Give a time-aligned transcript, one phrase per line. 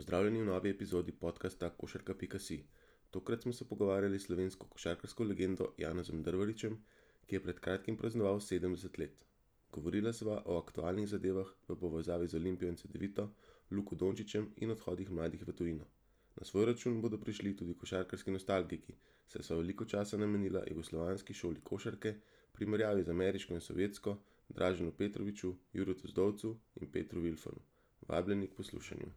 [0.00, 2.64] Pozdravljeni v novi epizodi podcasta Košarka.si.
[3.10, 6.78] Tokrat smo se pogovarjali s slovensko košarkarsko legendo Janezom Drvaričem,
[7.26, 9.26] ki je pred kratkim praznoval 70 let.
[9.72, 13.28] Govorila sva o aktualnih zadevah v povezavi z Olimpijo in CD-vito,
[13.70, 15.84] Luko Dončičem in odhodih mladih v tujino.
[16.36, 18.96] Na svoj račun bodo prišli tudi košarkarski nostalgiki,
[19.28, 22.14] saj so veliko časa namenila jugoslovanski šoli košarke,
[22.52, 24.16] primerjavi z ameriško in sovjetsko,
[24.48, 27.60] Draženu Petroviču, Juretu Zdovcu in Petru Vilfanu.
[28.08, 29.12] Vabljeni k poslušanju.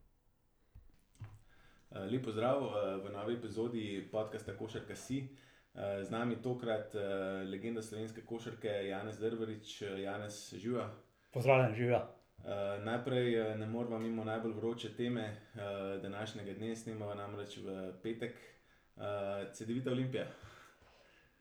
[1.93, 2.57] Lep pozdrav
[3.05, 5.29] v novi epizodi podcasta Košarka si.
[6.01, 6.95] z nami tokrat
[7.45, 10.89] legenda slovenske košarke Janez Drvarič, Janez, živijo.
[11.33, 12.01] Pozdravljen, živjo.
[12.83, 15.37] najprej ne moreva mimo najbolj vroče teme,
[16.01, 18.33] današnjega dne, snemava namreč v petek.
[19.53, 20.25] CD-vita Olimpija.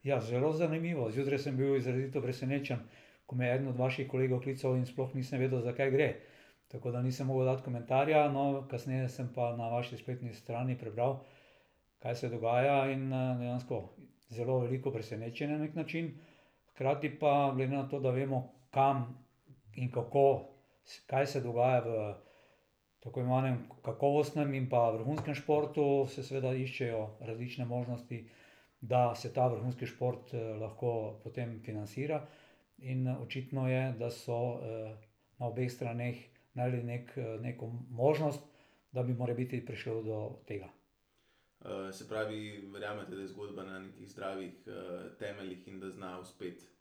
[0.03, 2.78] Ja, zelo zanimivo, zjutraj sem bil izrazito presenečen,
[3.27, 6.14] ko me je eden od vaših kolegov klical in sploh nisem vedel, za kaj gre.
[6.73, 11.19] Tako da nisem mogel dati komentarja, no, kasneje sem pa na vaši spletni strani prebral,
[12.01, 13.83] kaj se dogaja, in dejansko
[14.33, 16.09] zelo veliko presenečenje na neki način.
[16.73, 19.05] Hkrati pa glede na to, da vemo, kam
[19.75, 20.48] in kako,
[21.06, 22.15] kaj se dogaja v
[23.03, 28.25] tako imenovanem kakovostnem in pa vrhunskem športu, se seveda iščejo različne možnosti,
[28.81, 32.25] da se ta vrhunski šport lahko potem financira.
[32.78, 34.39] In očitno je, da so
[35.39, 36.83] na obeh straneh našli
[37.41, 38.42] neko možnost,
[38.92, 40.69] da bi morebiti prišlo do tega.
[41.92, 44.53] se pravi, verjamete, da je zgodba na nekih zdravih
[45.19, 46.72] temeljih in da zna uspeti?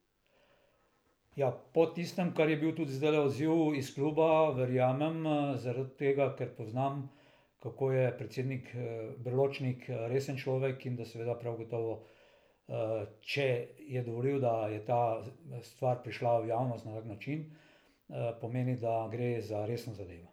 [1.35, 5.23] Ja, po tistem, kar je bil tudi zdajle odziv iz kluba, verjamem,
[5.63, 7.05] zaradi tega, ker poznam,
[7.63, 8.73] kako je predsednik
[9.23, 12.01] Berločnik resen človek in da seveda prav gotovo,
[13.21, 13.47] če
[13.93, 15.21] je dovolil, da je ta
[15.63, 17.45] stvar prišla v javnost na tak način,
[18.41, 20.27] pomeni, da gre za resno zadevo.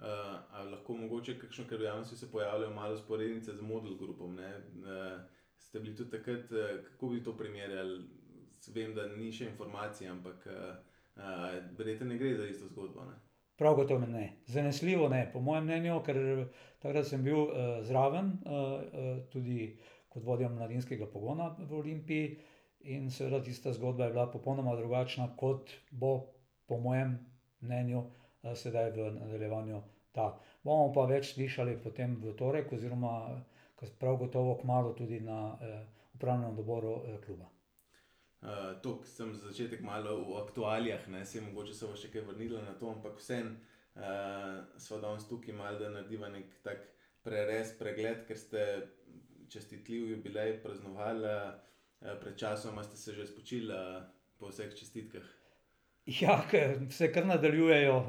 [0.00, 4.52] a lahko mogoče kakšno, ker v javnosti se pojavljajo malo vzporednice z Model groupom, ne.
[5.58, 6.48] ste bili tudi takrat,
[6.84, 8.00] kako bi to primerjali?
[8.68, 10.44] vem, da ni še informacij, ampak,
[11.78, 13.16] verjetno ne gre za isto zgodbo, ne?
[13.60, 14.40] Prav gotovo ne.
[14.48, 16.20] Zanesljivo ne, po mojem mnenju, ker
[16.80, 17.50] takrat sem bil
[17.84, 18.38] zraven,
[19.32, 19.74] tudi
[20.10, 22.30] kot vodja mladinskega pogona v Olimpiji,
[22.88, 26.14] in seveda tista zgodba je bila popolnoma drugačna, kot bo
[26.70, 27.16] po mojem
[27.60, 28.04] mnenju,
[28.54, 29.82] sedaj v nadaljevanju
[30.14, 30.30] ta.
[30.62, 33.14] Bomo pa več slišali potem v torek oziroma
[33.98, 35.56] prav gotovo kmalu tudi na
[36.14, 37.48] upravnem odboru kluba.
[38.82, 42.62] toliko samo za začetek malo o aktualijah, ne, saj mogoče se bova še kaj vrnila
[42.64, 43.56] na to, ampak vseeno,
[44.80, 46.86] sva danes tukaj malo, da narediva neki tak
[47.26, 48.64] prerez, pregled, ker ste
[49.52, 51.34] častitljivi jubilej praznovali,
[52.22, 53.76] pred časoma ste se že spočili
[54.38, 55.39] po vseh čestitkah.
[56.06, 56.42] Ja,
[56.90, 58.04] se kar nadaljujejo,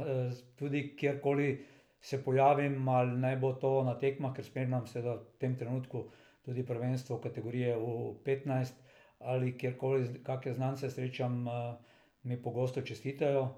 [0.56, 1.66] tudi kjerkoli
[2.02, 6.06] se pojavim, ali naj bo to na tekmah, ker spremljam seveda v tem trenutku
[6.42, 8.76] tudi prvenstvo kategorije U petnajst,
[9.20, 11.46] ali kjerkoli kake znance srečam,
[12.24, 13.50] mi pogosto čestitajo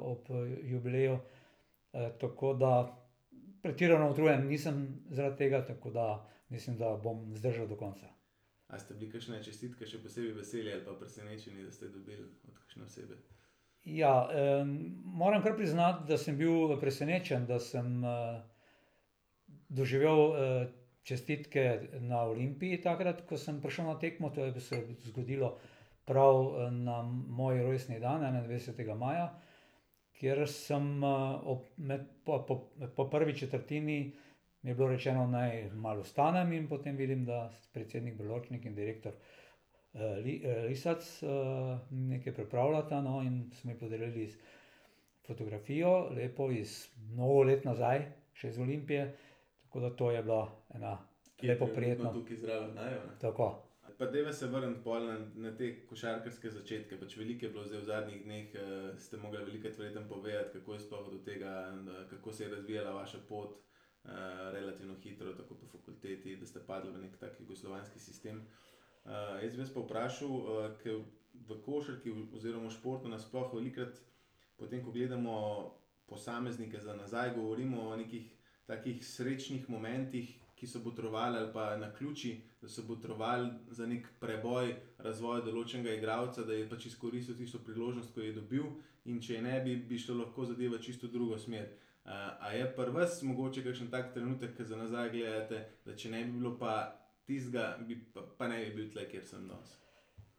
[0.00, 0.26] ob
[0.62, 1.18] jubileju.
[2.20, 2.96] tako da
[3.62, 8.06] pretirano utrujen nisem zaradi tega, tako da mislim, da bom zdržal do konca.
[8.66, 12.54] A ste bili kakšne čestitke še posebej veseli ali pa presenečeni, da ste dobili od
[12.54, 13.16] kakšne osebe?
[13.88, 14.28] Ja,
[15.04, 18.02] moram kar priznati, da sem bil presenečen, da sem
[19.68, 20.34] doživel
[21.08, 25.54] čestitke na Olimpiji takrat, ko sem prišel na tekmo, to je se zgodilo
[26.04, 29.28] prav na moj rojstni dan, enaindvajsetega maja,
[30.20, 32.40] kjer sem ob med po,
[32.96, 34.12] po prvi četrtini
[34.62, 39.12] mi je bilo rečeno, naj malo vstanem, in potem vidim, da predsednik Berločnik in direktor
[40.68, 41.22] Lisac
[41.90, 44.28] nekaj pripravljata, no, in so mi podarili
[45.26, 49.16] fotografijo, lepo iz mnogo let nazaj, še iz Olimpije.
[49.62, 50.42] Tako da to je bila
[50.74, 50.98] ena
[51.42, 52.12] lepo prijetna...
[52.74, 52.92] Ne.
[53.20, 53.64] Tako.
[53.98, 57.80] Pa dajva se vrniti pol na, na te košarkarske začetke, pač veliko je bilo zdaj
[57.80, 58.52] v zadnjih dneh,
[59.02, 61.54] ste mogli velikokrat verjetno povedati, kako je sploh do tega,
[62.10, 63.56] kako se je razvijala vaša pot,
[64.52, 68.46] relativno hitro, tako po fakulteti, da ste padli v neki tak jugoslovanski sistem.
[69.42, 70.34] Jaz bi vas pa vprašal,
[70.82, 70.98] ke
[71.48, 73.96] v košarki oziroma športu nasploh velikokrat
[74.58, 75.34] potem, ko gledamo
[76.06, 78.26] posameznike za nazaj, govorimo o nekih
[78.66, 84.74] takih srečnih momentih, ki so botrovali, ali pa naključij, da so botrovali za neki preboj
[84.98, 88.66] razvoja določenega igralca, da je pač izkoristil tisto priložnost, ko je dobil,
[89.06, 91.68] in če je ne bi, bi šla lahko zadeva čisto v drugo smer.
[92.40, 96.24] a je pri vas mogoče kakšen tak trenutek, ke za nazaj gledate, da če ne
[96.24, 96.72] bi bilo pa
[97.28, 97.98] tistega, bi
[98.38, 99.76] pa ne bi bil tule, kjer sem danes?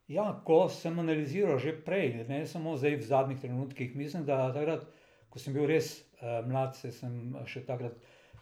[0.10, 4.88] Ja, ko sem analiziral že prej, ne samo zdaj v zadnjih trenutkih, mislim, da takrat,
[5.30, 8.00] ko sem bil res uh, mlad, se sem še takrat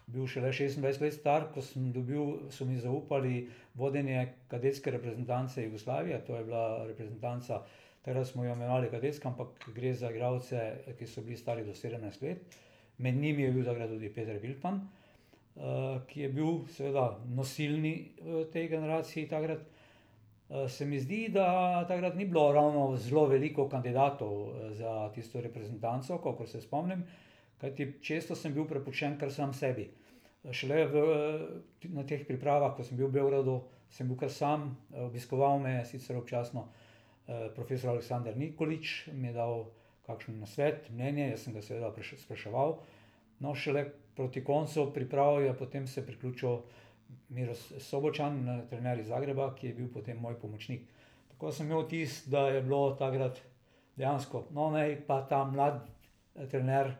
[0.08, 3.42] bil šele 26 let star, ko sem dobil, so mi zaupali
[3.76, 7.60] vodenje kadetske reprezentance Jugoslavije, to je bila reprezentanca,
[8.06, 10.62] takrat smo jo imenovali kadetska, ampak gre za igralce,
[10.96, 12.56] ki so bili stari do 17 let.
[13.04, 15.07] Med njimi je bil takrat tudi Peter Vilpan, uh,
[16.06, 19.66] ki je bil seveda nosilni v tej generaciji takrat.
[20.50, 25.40] Eh, se mi zdi, da takrat ni bilo ravno zelo veliko kandidatov eh, za tisto
[25.40, 27.04] reprezentanco, kot se spomnim,
[27.60, 29.90] kajti često sem bil prepuščen kar sam sebi.
[30.44, 31.02] Eh, šele v,
[31.92, 33.58] na teh pripravah, ko sem bil v Beogradu,
[33.92, 34.70] sem bil kar sam,
[35.04, 36.68] obiskoval me je sicer občasno
[37.54, 39.66] profesor Aleksandr Nikolič, mi je dal
[40.06, 41.90] kakšen nasvet, mnenje, jaz sem ga seveda
[42.22, 42.78] spraševal.
[43.40, 43.84] No, šele
[44.16, 46.58] proti koncu priprav je potem se priključil.
[47.28, 50.82] Miro Sobočan, trener iz Zagreba, ki je bil potem moj pomočnik.
[51.28, 53.40] Tako sem imel vtis, da je bilo takrat
[53.96, 55.78] dejansko, no, naj pa ta mlad
[56.34, 56.92] eh, trener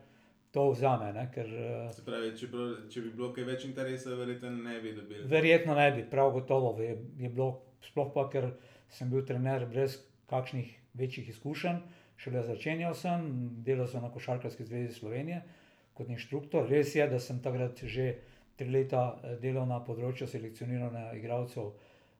[0.51, 1.11] to vzame.
[1.13, 4.79] Ne, ker, eh, Se pravi, če, bilo, če bi bilo kaj več interesa, verjetno ne
[4.81, 5.25] bi dobil.
[5.29, 7.51] Verjetno ne bi, prav gotovo je, je bilo,
[7.85, 8.51] sploh pa, ker
[8.89, 9.99] sem bil trener brez
[10.31, 11.83] kakšnih večjih izkušenj.
[12.19, 13.29] Šele začenjal sem,
[13.63, 15.43] delal sem na Košarkarski zvezi Slovenije
[15.99, 16.67] kot inštruktor.
[16.71, 18.13] Res je, da sem takrat že
[18.57, 21.73] tri leta eh, delal na področju selekcioniranja igralcev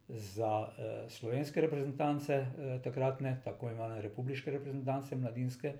[0.09, 5.73] za eh, slovenske reprezentance, eh, takratne, tako imenovane republiške reprezentance, mladinske.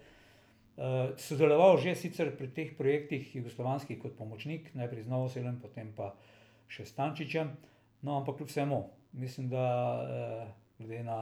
[0.80, 6.16] Eh, sodeloval že sicer pri teh projektih jugoslovanskih kot pomočnik, najprej z Novoselem, potem pa
[6.72, 7.52] še s Tančičem.
[8.00, 8.80] No, ampak kljub vsemu,
[9.12, 9.66] mislim, da
[10.00, 10.48] eh,
[10.80, 11.19] glede na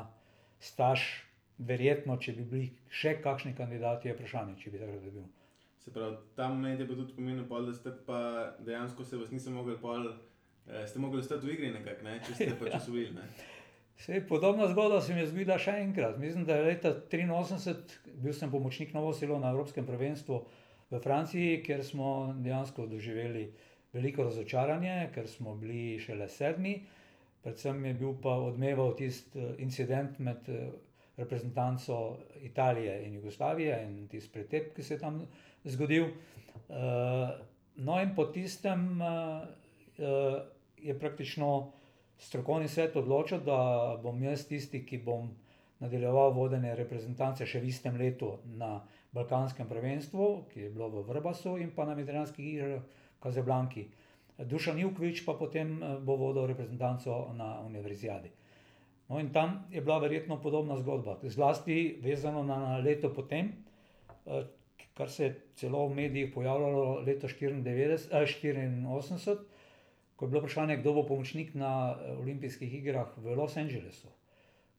[0.61, 1.25] staž,
[1.57, 5.25] verjetno, če bi bili še kakšni kandidati, je vprašanje, če bi takrat bil.
[5.87, 8.17] Se pravi, tam meni je tudi pomenil, pol, da ste pa
[8.59, 10.09] dejansko se vas nisem mogli, pol,
[10.67, 12.17] eh, ste mogli ostati v igri nekako, ne?
[12.27, 13.23] če ste pač usvojili.
[14.03, 16.19] Sej, podobna zgodba se mi je zgodila še enkrat.
[16.19, 20.41] Mislim, da je leta 1983 bil sem pomočnik Novo Selo na Evropskem prvenstvu
[20.91, 23.47] v Franciji, kjer smo dejansko doživeli
[23.95, 26.81] veliko razočaranje, ker smo bili šele sedmi.
[27.47, 30.67] Predvsem je bil pa odmeval tisti eh, incident med eh,
[31.15, 35.23] reprezentanco Italije in Jugoslavije in tisti pretep, ki se je tam
[35.67, 36.11] zgodil.
[36.67, 37.31] Uh,
[37.75, 39.43] no, in po tistem uh,
[39.99, 40.39] uh,
[40.77, 41.71] je praktično
[42.17, 45.29] strokovni svet odločil, da bom jaz tisti, ki bom
[45.79, 48.79] nadaljeval vodenje reprezentance še v istem letu na
[49.13, 53.85] Balkanskem prvenstvu, ki je bilo v Vrbasu in pa na Mediteranskih igrah v Kazablanki.
[54.37, 58.29] Dušan Jukvič pa potem bo vodil reprezentanco na Univerzijadi.
[59.09, 63.53] No, in tam je bila verjetno podobna zgodba, zlasti vezano na, leto potem,
[64.97, 69.35] kar se je celo v medijih pojavljalo leta 1984, eh,
[70.15, 74.07] ko je bilo vprašanje, kdo bo pomočnik na eh, olimpijskih igrah v Los Angelesu.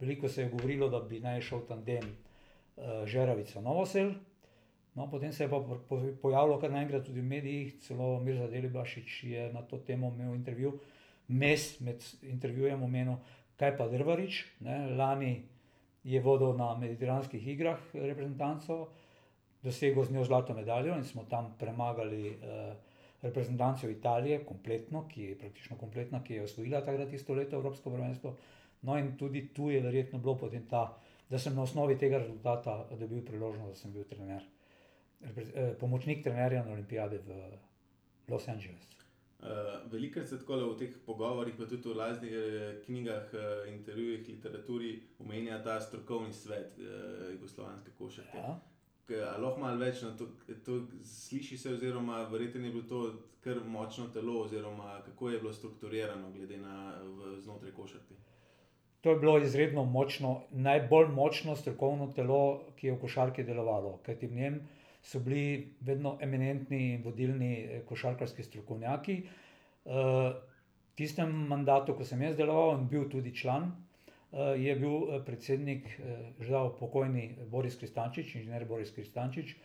[0.00, 4.12] Veliko se je govorilo, da bi naj šel tandem uh, Žeravica Novosel.
[4.94, 5.59] No, potem se je pa
[6.23, 10.79] pojavilo kar naenkrat tudi v medijih, celo Mirza Delibašič je na to temo imel intervju,
[11.29, 13.17] mes med intervjujem omenil,
[13.59, 15.43] kaj pa Drvarič, ne, lani
[16.05, 18.88] je vodil na mediteranskih igrah reprezentanco,
[19.62, 22.76] dosegel z njo zlato medaljo in smo tam premagali uh,
[23.22, 28.37] reprezentanco Italije, kompletno, ki je praktično kompletna, ki je osvojila takrat isto leto Evropsko prvenstvo.
[28.82, 30.99] No, in tudi tu je verjetno bilo potem ta,
[31.31, 34.43] da sem na osnovi tega rezultata dobil priložnost, da sem bil trener,
[35.22, 37.58] eh, pomočnik trenerja na olimpijade v
[38.28, 38.87] Los Angeles.
[39.38, 39.46] Uh,
[39.93, 42.32] Veliko se tako v teh pogovorih, pa tudi v raznih
[42.86, 48.38] knjigah, uh, intervjujih, literaturi, omenja ta strokovni svet uh, jugoslovanske košarke.
[48.38, 48.58] Ja
[49.17, 50.27] lahko malo več na to,
[50.65, 53.03] to sliši se, oziroma verjetno je bilo to
[53.44, 56.94] kar močno telo, oziroma kako je bilo strukturirano glede na
[57.43, 58.15] znotraj košarke.
[59.00, 64.27] To je bilo izredno močno, najbolj močno strokovno telo, ki je v košarki delovalo, kajti
[64.27, 64.60] v njem
[65.03, 69.22] so bili vedno eminentni in vodilni eh, košarkarski strokovnjaki.
[69.22, 73.88] Eh, v tistem mandatu, ko sem jaz deloval in bil tudi član Eh,
[74.32, 79.56] je bil eh, predsednik, eh, žal pokojni Boris Kristančič, inženir Boris Kristančič.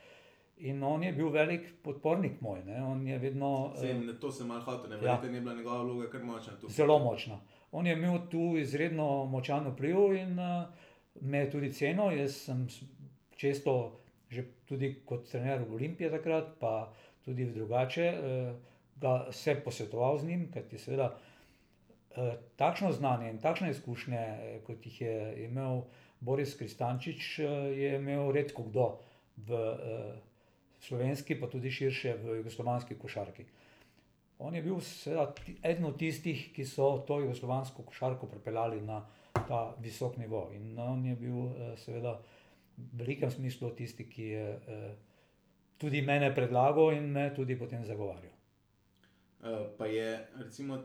[0.58, 2.62] In on je bil velik podpornik moj.
[2.66, 2.84] Ne?
[2.84, 3.74] On je vedno.
[3.76, 5.20] Sem, to sem malo hotel, ne vem, ja.
[5.24, 6.54] je bila njegova vloga kar močna.
[6.62, 6.70] Tu.
[6.70, 7.40] Zelo močna.
[7.72, 10.70] On je imel tu izredno močan vpliv in uh,
[11.22, 12.14] me je tudi cenil.
[12.14, 12.68] Jaz sem
[13.36, 16.94] često, že tudi kot trener v Olimpiji takrat, pa
[17.26, 18.56] tudi drugače, uh,
[19.02, 21.10] ga se posvetoval z njim, ker ti seveda.
[21.18, 21.33] Eh,
[22.56, 25.82] takšno znanje in takšne izkušnje, eh, kot jih je imel
[26.20, 27.46] Boris Kristančič, eh,
[27.78, 29.00] je imel redko kdo
[29.38, 29.58] v
[30.80, 33.46] slovenski, pa tudi širše v jugoslovanski košarki.
[34.40, 34.78] On je bil
[35.64, 39.06] eden od tistih, ki so to jugoslovansko košarko pripeljali na
[39.48, 40.50] ta visok nivo.
[40.54, 42.20] In on je bil, seveda,
[42.78, 44.60] v velikem smislu tisti, ki je
[45.78, 48.34] tudi mene predlagal in me tudi potem zagovarjal.
[49.78, 50.78] Pa je, recimo,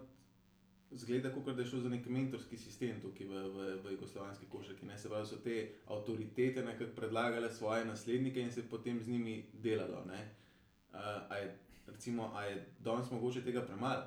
[0.91, 4.87] zgleda, kot da je šlo za nek mentorski sistem tukaj v, v, v jugoslovanski košarki.
[4.87, 9.43] Ne se pravi, so te avtoritete nekako predlagale svoje naslednike in se potem z njimi
[9.53, 10.05] delalo.
[10.05, 14.05] Uh, a je, recimo, a je danes mogoče tega premalo?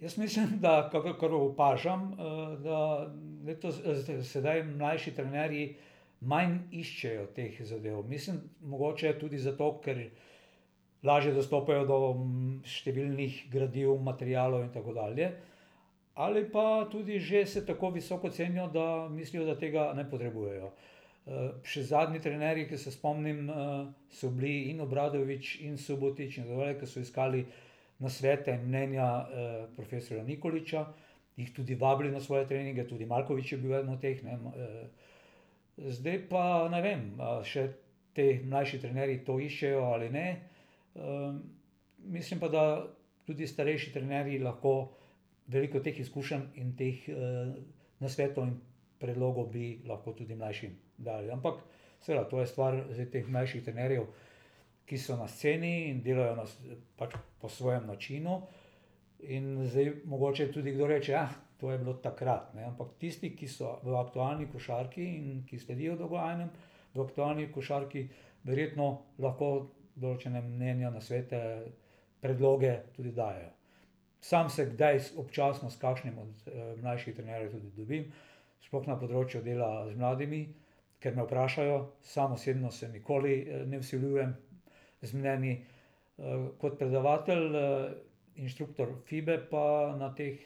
[0.00, 2.16] Jaz mislim, da kar opažam,
[2.62, 3.12] da
[3.46, 3.82] letos,
[4.24, 5.76] sedaj mlajši trenerji
[6.20, 8.02] manj iščejo teh zadev.
[8.08, 10.00] Mislim, mogoče tudi zato, ker
[11.06, 11.98] lažje dostopajo do
[12.68, 15.30] številnih gradiv, materijalov in tako dalje.
[16.20, 20.72] Ali pa tudi že se tako visoko cenijo, da mislijo, da tega ne potrebujejo.
[21.64, 23.46] Še zadnji trenerji, ki se spomnim,
[24.10, 27.44] so bili in Obradovič in Subotič in tako dalje, ki so iskali
[28.00, 29.06] nasvete in mnenja
[29.76, 30.84] profesorja Nikoliča,
[31.36, 34.20] jih tudi vabili na svoje treninge, tudi Malkovič je bil eden od teh.
[34.24, 34.36] Ne.
[35.76, 37.04] Zdaj pa ne vem,
[37.44, 37.68] še
[38.16, 40.26] ti mlajši trenerji to iščejo ali ne.
[41.98, 42.64] Mislim pa, da
[43.26, 44.74] tudi starejši trenerji lahko
[45.50, 47.04] veliko teh izkušenj in teh
[48.00, 48.56] nasvetov in
[49.00, 51.30] predlogov bi lahko tudi mlajšim dali.
[51.30, 51.62] Ampak
[52.00, 52.80] seveda, to je stvar
[53.12, 54.08] teh mlajših trenerjev,
[54.86, 56.46] ki so na sceni in delajo na
[56.98, 58.40] pač po svojem načinu.
[59.30, 61.20] In zdaj mogoče tudi kdo reče,
[61.60, 65.96] to je bilo takrat, ne, ampak tisti, ki so v aktualni košarki in ki sledijo
[66.00, 66.48] dogajanjem
[66.94, 68.06] v aktualni košarki,
[68.48, 68.86] verjetno
[69.20, 69.50] lahko
[69.96, 71.40] določena mnenja, nasvete,
[72.20, 73.50] predloge tudi dajejo.
[74.20, 76.50] Sam se kdaj občasno s kakšnim od
[76.82, 78.10] mlajših trenerjev tudi dobim,
[78.66, 80.42] sploh na področju dela z mladimi,
[81.00, 84.34] ker me vprašajo, sam osebno se nikoli ne vsiljujem
[85.00, 85.54] z mnenji.
[86.60, 87.56] Kot predavatelj,
[88.36, 90.44] inštruktor Fibe pa na teh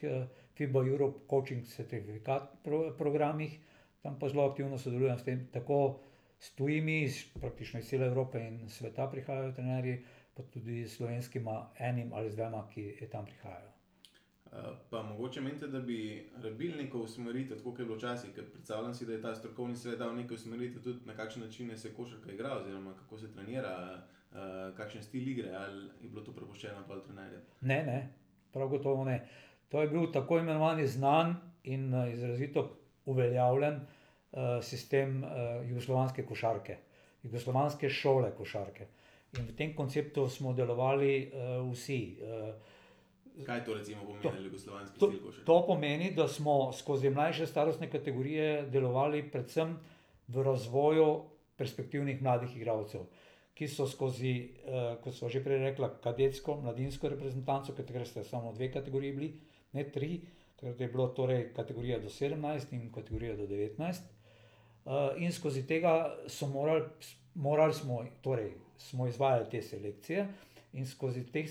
[0.55, 2.53] Fiba Europe Coaching certifikat
[2.99, 3.59] programih,
[4.03, 5.99] tam pa zelo aktivno sodelujem s tem, tako
[6.45, 7.09] s tujimi,
[7.41, 12.37] praktično iz cele Evrope in sveta prihajajo trenerji, pa tudi s slovenskima, enim ali z
[12.37, 13.71] dvema, ki tam prihajajo.
[14.91, 18.95] Pa mogoče menite, da bi rabili neko usmeritev, tako kot je bilo včasih, ker predstavljam
[18.95, 22.33] si, da je ta strokovni svet dal neke usmeritve tudi, na kakšen način se košarka
[22.33, 24.03] igra oziroma kako se trenira,
[24.77, 27.41] kakšen stil igre, ali je bilo to prepuščeno pol trenerjem?
[27.61, 27.99] Ne, ne.
[28.53, 29.29] Prav gotovo ne.
[29.69, 32.69] To je bil tako imenovani znan in izrazito
[33.05, 33.81] uveljavljen
[34.63, 35.25] sistem
[35.69, 36.77] jugoslovanske košarke.
[37.23, 38.87] Jugoslovanske šole košarke.
[39.39, 41.31] In v tem konceptu smo delovali
[41.73, 42.01] vsi.
[43.47, 45.45] Kaj to recimo pomeni jugoslovanski stil košarke?
[45.47, 49.77] To pomeni, da smo skozi mlajše starostne kategorije delovali predvsem
[50.29, 51.09] v razvoju
[51.57, 53.07] perspektivnih mladih igralcev.
[53.55, 54.51] Ki so skozi,
[55.03, 59.29] kot sva že prej rekla, kadetsko, mladinsko reprezentanco, takrat sta samo dve kategoriji bili,
[59.73, 60.17] ne tri,
[60.59, 64.11] takrat je bilo torej kategorija do sedemnajst in kategorija do devetnajst.
[65.17, 66.85] In skozi tega so morali,
[67.35, 70.27] morali smo, torej smo izvajali te selekcije
[70.75, 71.47] in skozi te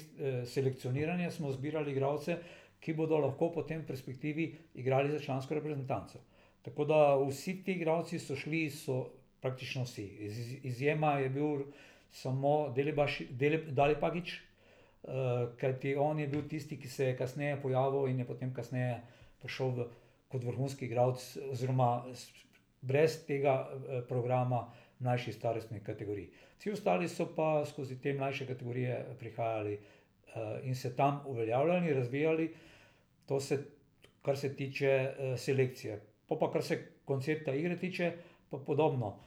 [0.46, 2.38] selekcioniranje smo zbirali igralce,
[2.84, 6.20] ki bodo lahko potem v perspektivi igrali za člansko reprezentanco.
[6.62, 9.06] Tako da vsi ti igralci so šli, so
[9.42, 10.06] praktično vsi,
[10.63, 11.63] izjema je bil
[12.12, 12.74] samo
[13.68, 14.34] Dalipagić,
[15.60, 19.02] kajti on je bil tisti, ki se je kasneje pojavil in je potem kasneje
[19.42, 19.88] prišel v
[20.32, 22.04] kot vrhunski igralec oziroma
[22.84, 23.56] brez tega
[24.08, 24.68] programa
[25.00, 26.30] mlajših starostnih kategorij.
[26.60, 29.80] Vsi ostali so pa skozi te mlajše kategorije prihajali
[30.63, 32.54] in se tam uveljavljali, razvijali.
[33.25, 33.60] To se,
[34.22, 36.00] kar se tiče selekcije.
[36.28, 38.12] Pol pa kar se koncepta igre tiče,
[38.50, 39.20] pa podobno.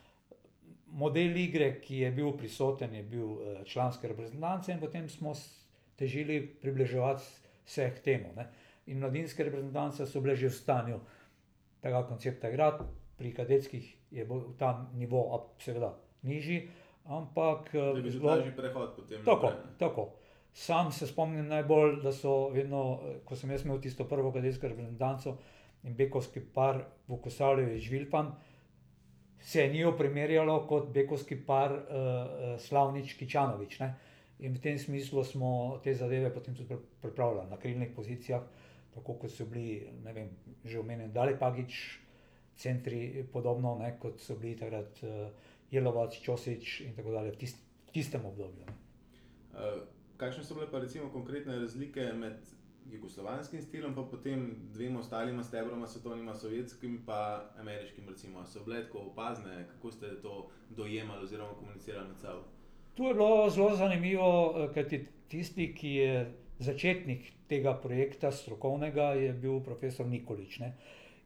[0.86, 5.32] Model igre, ki je bil prisoten, je bil članske reprezentance in potem smo
[5.96, 7.24] težili približevati
[7.66, 8.46] se k temu, ne.
[8.86, 11.00] In mladinske reprezentance so bile že v stanju
[11.82, 12.84] tega koncepta igrati,
[13.16, 15.24] pri kadetskih je bil ta nivo
[15.58, 16.68] seveda nižji,
[17.04, 20.08] ampak Da je bil tudi lažji prehod potem Tako, naprej, tako.
[20.52, 25.36] Sam se spomnim najbolj, da so vedno, ko sem jaz imel tisto prvo kadetsko reprezentanco
[25.84, 28.30] in bekovski par Vukosavljević-Vilfan,
[29.40, 31.74] se njiju primerjalo kot bekovski par
[32.58, 33.94] Slavnič-Kičanović, ne.
[34.38, 38.42] In v tem smislu smo te zadeve potem tudi pripravljali na krilnih pozicijah,
[38.94, 40.28] tako kot so bili, ne vem,
[40.64, 41.72] že omenjeni Dalipagić,
[42.56, 45.00] centri podobno, ne, kot so bili takrat
[45.70, 47.52] Jelovac, Ćosić in tako dalje v
[47.86, 48.74] v tistem obdobju, ne.
[50.16, 52.36] Kakšne so bile pa recimo konkretne razlike med
[52.92, 58.98] jugoslovanskim stilom pa potem dvema ostalima stebroma, svetovnima, sovjetskim pa ameriškim recimo, so bile tako
[58.98, 62.44] opazne, kako ste to dojemali oziroma komunicirali med sabo?
[62.94, 69.60] To je bilo zelo zanimivo, kajti tisti, ki je začetnik tega projekta strokovnega, je bil
[69.60, 70.72] profesor Nikolić, ne.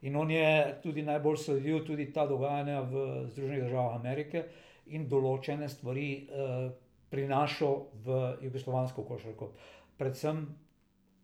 [0.01, 0.47] In on je
[0.83, 4.45] tudi najbolj sledil tudi ta dogajanja v Združenih državah Amerike
[4.89, 6.07] in določene stvari
[7.11, 8.17] prinašal v
[8.47, 9.51] jugoslovansko košarko.
[9.99, 10.41] Predvsem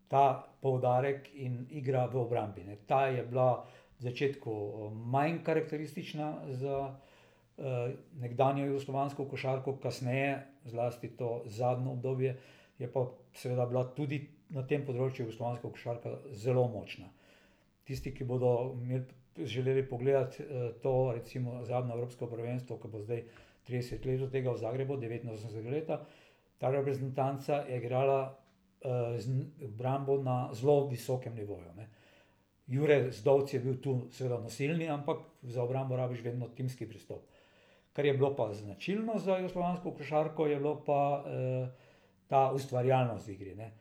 [0.08, 2.64] ta poudarek in igra v obrambi.
[2.64, 2.78] Ne.
[2.88, 3.66] Ta je bila
[3.98, 4.54] v začetku
[4.94, 7.90] manj karakteristična za uh,
[8.22, 12.38] nekdanjo jugoslovansko košarko, kasneje, zlasti to zadnjo obdobje,
[12.80, 17.10] je pa seveda bila tudi na tem področju jugoslovanska košarka zelo močna.
[17.88, 19.06] Tisti, ki bodo imeli,
[19.38, 23.24] želeli pogledati uh, to, recimo zadnjo Evropsko prvenstvo, ki bo zdaj
[23.67, 25.91] 30 let od tega v Zagrebu, 89 let,
[26.58, 29.32] ta reprezentanca je igrala uh, z
[29.65, 31.74] obrambo na zelo visokem nivoju.
[31.77, 31.89] Ne.
[32.67, 37.24] Jure Zdovc je bil tu seveda nosilni, ampak za obrambo rabiš vedno timski pristop.
[37.94, 41.70] Kar je bilo pa značilno za jugoslovansko košarko, je bilo pa eh,
[42.27, 43.29] ta ustvarjalnost.
[43.56, 43.72] Ne.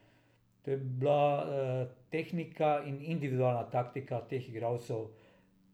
[0.66, 5.04] To je bila eh, tehnika in individualna taktika teh igralcev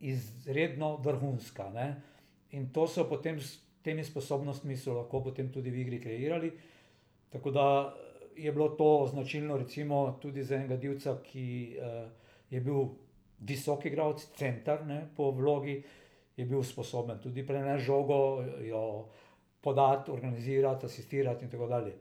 [0.04, 1.70] izredno vrhunska.
[1.72, 2.02] Ne.
[2.50, 6.52] In to so potem s temi sposobnostmi lahko potem tudi v igri kreirali.
[7.32, 7.94] Tako da
[8.36, 12.08] je bilo to značilno recimo tudi za enega divca, ki eh,
[12.50, 12.92] je bil
[13.40, 15.82] visok igralec, center ne, po vlogi,
[16.36, 19.08] je bil sposoben tudi prenesti žogo, jo
[19.60, 21.96] podati, organizirati, asistirati in tako dalje.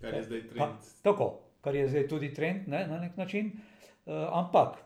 [0.00, 0.58] Kar je zdaj trend.
[0.58, 3.52] Pa, tako, kar je zdaj tudi trend ne, na nek način.
[4.06, 4.78] Uh, ampak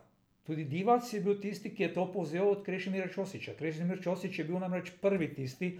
[0.46, 3.54] tudi Divac je bil tisti, ki je to povzel od Krešimira Čosiča.
[3.58, 5.78] Krešimir Čosič je bil namreč prvi tisti,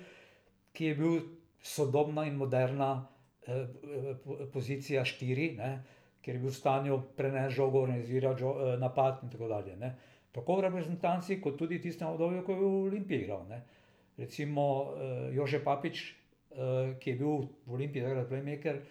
[0.72, 1.20] ki je bil
[1.62, 5.76] sodobna in moderna uh, pozicija štiri, ne,
[6.24, 9.76] ker je bil v stanju prenesti žogo, organizirati žo, uh, napad in tako dalje.
[9.76, 9.96] Ne
[10.34, 13.46] tako v reprezentanci, kot tudi tistem obdobju, ko je v Olimpiji igral.
[13.46, 13.62] Ne.
[14.18, 18.82] Recimo uh, Jože Papič, uh, ki je bil v Olimpiji takrat playmaker,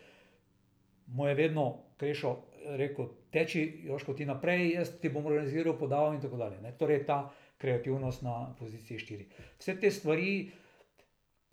[1.12, 2.36] mu je vedno krešo
[2.78, 6.60] rekel: teči, Joško ti naprej, jaz ti bom organiziral, podal in tako dalje.
[6.62, 6.76] Ne.
[6.78, 7.24] Torej ta
[7.58, 9.30] kreativnost na poziciji štiri.
[9.60, 10.34] Vse te stvari,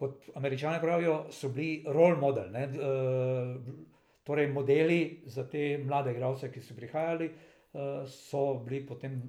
[0.00, 2.50] kot američani pravijo, so bili role model.
[2.52, 2.66] Ne.
[2.66, 3.86] Uh,
[4.26, 9.20] torej modeli za te mlade igralce, ki so prihajali, uh, so bili potem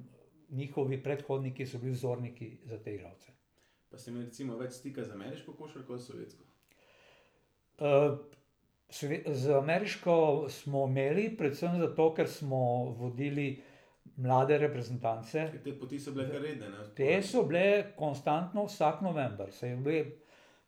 [0.52, 3.32] njihovi predhodniki so bili vzorniki za te igralce.
[3.90, 6.44] Pa ste imeli recimo več stika z ameriško košarko kot sovjetsko?
[7.78, 8.18] Uh,
[9.26, 13.62] z ameriško smo imeli, predvsem zato, ker smo vodili
[14.16, 15.46] mlade reprezentance.
[15.64, 16.68] Te poti so bile kar redne.
[16.68, 16.88] Ne?
[16.96, 19.48] Te so bile konstantno vsak november.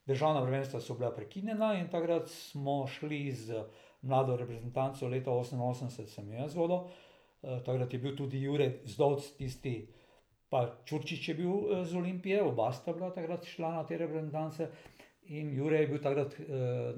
[0.06, 3.64] Državna prvenstva so bila prekinjena in takrat smo šli z
[4.02, 6.88] mlado reprezentanco leta 1988, sem jaz vodil.
[7.42, 9.88] Eh, takrat je bil tudi Jurek Zdovc, tisti,
[10.48, 14.68] pa Čurčič je bil eh, z Olimpije, oba sta bila takrat šla na te reprezentance.
[15.32, 16.94] In Jurek je bil takrat eh,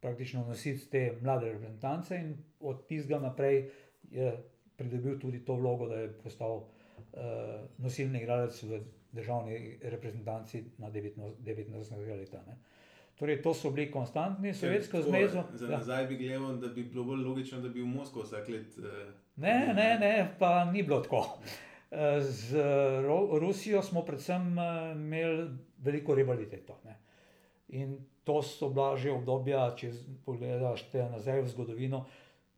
[0.00, 3.70] praktično nosilc te mlade reprezentance, in od tistega naprej
[4.10, 4.32] je
[4.76, 8.80] pridobil tudi to vlogo, da je postal eh, nosilni igralec v
[9.12, 12.18] državni reprezentanci na 19.
[12.18, 12.42] leta.
[12.46, 12.58] Ne.
[13.16, 15.44] Torej, to so bili konstantni, sovjetsko zmezo.
[15.54, 18.76] Za nazaj bi gledal, da bi bilo bolj logično, da bi v Moskvo vsak let.
[18.78, 19.06] Eh,
[19.36, 21.38] ne, ne, ne, pa ni bilo tako.
[21.90, 22.60] Eh, z
[23.40, 26.80] Rusijo smo predvsem eh, imeli veliko rivaliteto.
[26.84, 26.98] Ne.
[27.68, 29.92] In to so bila že obdobja, če
[30.26, 32.02] pogledaš te nazaj v zgodovino,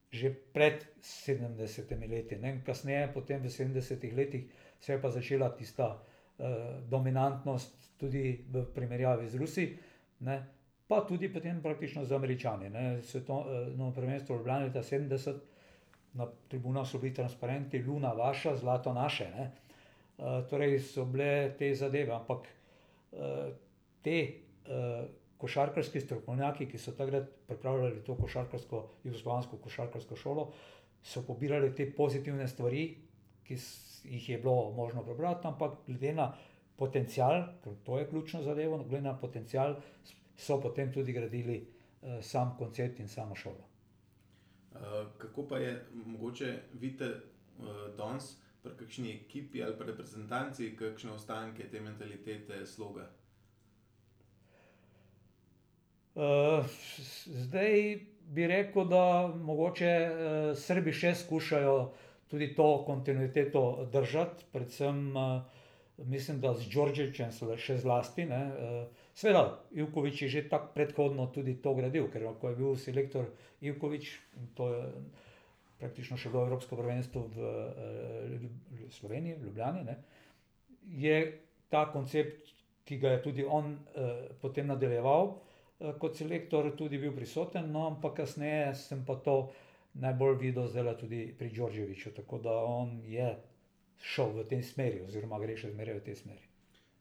[0.08, 2.40] že pred 70 leti.
[2.40, 2.62] Ne.
[2.64, 4.48] Kasneje, potem v 70 letih,
[4.80, 9.76] se je pa začela tista uh, dominantnost tudi v primerjavi z Rusijo
[10.20, 10.46] ne,
[10.88, 12.70] pa tudi potem praktično z američani.
[13.02, 15.34] Svetovno prvenstvo v Ljubljani leta 70,
[16.14, 19.30] na tribunah so bili transparenti, luna vaša, zlato naše.
[19.36, 19.50] Ne.
[20.18, 22.48] Uh, torej so bile te zadeve, ampak
[23.12, 23.52] uh,
[24.02, 24.16] te
[24.66, 25.04] uh,
[25.38, 30.48] košarkarski strokovnjaki, ki so takrat pripravljali to košarkarsko, jugoslovansko košarkarsko šolo,
[31.02, 32.84] so pobirali te pozitivne stvari,
[33.46, 33.56] ki
[34.04, 36.32] jih je bilo možno prebrati, ampak glede na
[36.76, 39.76] potencial, ker to je ključno zadevo, glede na potencial,
[40.36, 43.64] so potem tudi gradili uh, sam koncept in samo šolo.
[44.72, 44.80] Uh,
[45.18, 47.04] kako pa je mogoče videti
[47.58, 53.06] uh, danes, pri kakšni ekipi ali reprezentanci, kakšne ostanke te mentalitete, sloga?
[56.14, 56.64] Uh,
[57.26, 57.98] zdaj
[58.34, 59.02] bi rekel, da
[59.34, 61.76] mogoče uh, Srbi še skušajo
[62.28, 65.40] tudi to kontinuiteto držati, predvsem uh,
[66.06, 68.26] mislim, da z Đorđevičem so še zlasti.
[68.26, 68.42] Ne,
[69.14, 73.26] Sveda, Ivkovič je že tako predhodno tudi to gradil, ker ko je bil selektor
[73.60, 74.12] Ivkovič,
[74.54, 74.82] to je
[75.78, 79.96] praktično še bilo Evropsko prvenstvo v, eh, Sloveniji, v Ljubljani, ne,
[80.86, 81.18] je
[81.68, 87.14] ta koncept, ki ga je tudi on eh, potem nadaljeval eh, kot selektor, tudi bil
[87.14, 89.52] prisoten, no, ampak kasneje sem pa to
[89.98, 93.30] najbolj videl zdaj tudi pri Đorđeviču, tako da on je
[94.02, 96.44] šel v tej smeri, oziroma gre še zmeraj v tej smeri.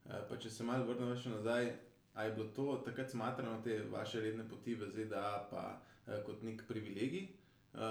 [0.07, 1.73] Pa če se malo vrnemo še nazaj,
[2.17, 6.41] A je bilo to takrat smatrano, te vaše redne poti v ZDA, pa uh, kot
[6.41, 7.27] nek privilegij,
[7.73, 7.81] uh,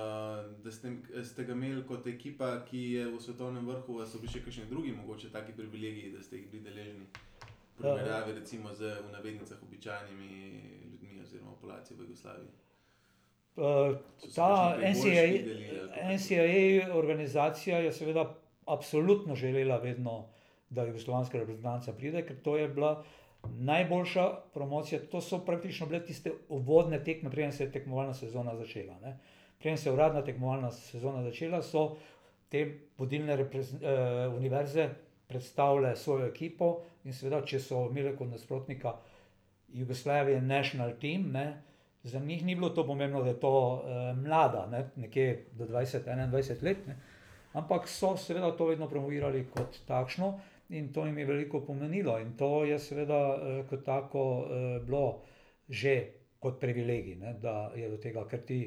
[0.65, 4.33] da ste, ste ga imeli kot ekipa, ki je v svetovnem vrhu, ali so bili
[4.33, 7.07] še kakšni drugi, mogoče taki privilegiji, da ste jih bili deležni?
[7.79, 10.76] Primerjavi recimo z v navednicah običajnimi
[11.67, 12.49] populacijo v Jugoslaviji.
[13.57, 13.97] Uh,
[14.35, 15.27] ta NCAA,
[16.13, 18.35] NCAA organizacija je seveda
[18.67, 20.29] absolutno želela vedno,
[20.71, 23.05] da jugoslovanska reprezentanca pride, ker to je bila
[23.59, 25.01] najboljša promocija.
[25.11, 28.99] To so praktično bile tiste uvodne tekme, preden se je tekmovalna sezona začela.
[29.03, 29.19] Ne.
[29.59, 31.97] Preden se je uradna tekmovalna sezona začela, so
[32.49, 34.89] te vodilne eh, univerze
[35.27, 38.97] predstavljale svojo ekipo in seveda, če so imeli kot nasprotnika
[39.77, 41.63] Jugoslavije National Team, ne,
[42.03, 46.63] za njih ni bilo to pomembno, da je to eh, mlada, ne, nekje do 20-21
[46.63, 46.97] let, ne,
[47.53, 52.19] ampak so seveda to vedno promovirali kot takšno in to jim je veliko pomenilo.
[52.21, 55.23] In to je seveda eh, kot tako eh, bilo
[55.69, 58.61] že kot privilegij, ne, da je do tega, ker ti.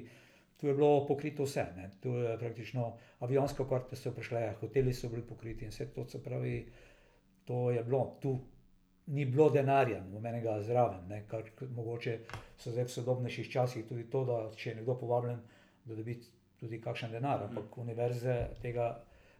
[0.59, 1.85] Tu je bilo pokrito vse, ne.
[2.03, 2.89] tu je praktično
[3.23, 6.65] avionske karte so prišle, hoteli so bili pokriti in vse to, se pravi,
[7.47, 8.33] to je bilo tu
[9.09, 12.19] ni bilo denarja, nobenega zraven, ne, kar mogoče
[12.57, 15.39] so zdaj v sodobnejših časih tudi to, da če je nekdo povabljen,
[15.89, 16.19] da dobi
[16.59, 17.47] tudi kakšen denar.
[17.47, 17.81] Ampak mm.
[17.81, 18.91] univerze tega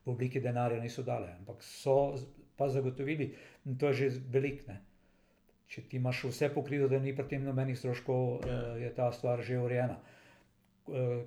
[0.06, 2.16] v obliki denarja niso dale, ampak so
[2.58, 3.30] pa zagotovili
[3.66, 4.66] in to je že velik.
[4.68, 4.82] Ne.
[5.70, 8.48] Če ti imaš vse pokrito, da ni pri tem nobenih stroškov, yeah.
[8.50, 8.76] Ja.
[8.88, 10.00] je ta stvar že urejena.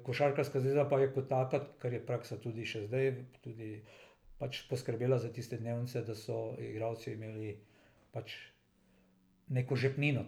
[0.02, 3.12] Košarkarska zveza pa je kot taka, kar je praksa tudi še zdaj,
[3.44, 3.76] tudi
[4.42, 7.52] pač poskrbela za tiste dnevnice, da so igralci imeli
[8.12, 8.36] pač
[9.48, 10.24] neko žepnino.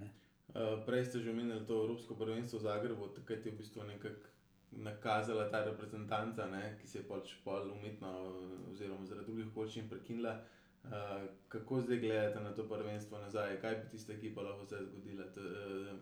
[0.00, 0.10] Ne.
[0.54, 4.30] Uh, prej ste že omenili to Evropsko prvenstvo v Zagrebu, takrat je v bistvu nekako
[4.74, 8.10] nakazala ta reprezentanca, ne, ki se je pač pol umetno,
[8.70, 10.40] oziroma zaradi drugih okoliščin prekinila.
[10.84, 15.24] Uh, kako zdaj gledate na to prvenstvo nazaj, kaj bi tista ekipa lahko zdaj zgodila,
[15.32, 15.94] t, uh,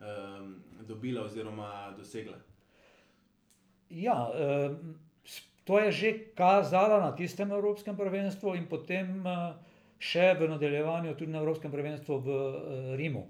[0.00, 0.54] um,
[0.88, 2.38] dobila oziroma dosegla?
[3.90, 4.78] Ja, uh,
[5.68, 9.20] to je že kazala na tistem Evropskem prvenstvu in potem.
[9.26, 9.67] Uh,
[9.98, 13.26] še v nadaljevanju, tudi na Evropskem prvenstvu v uh, Rimu.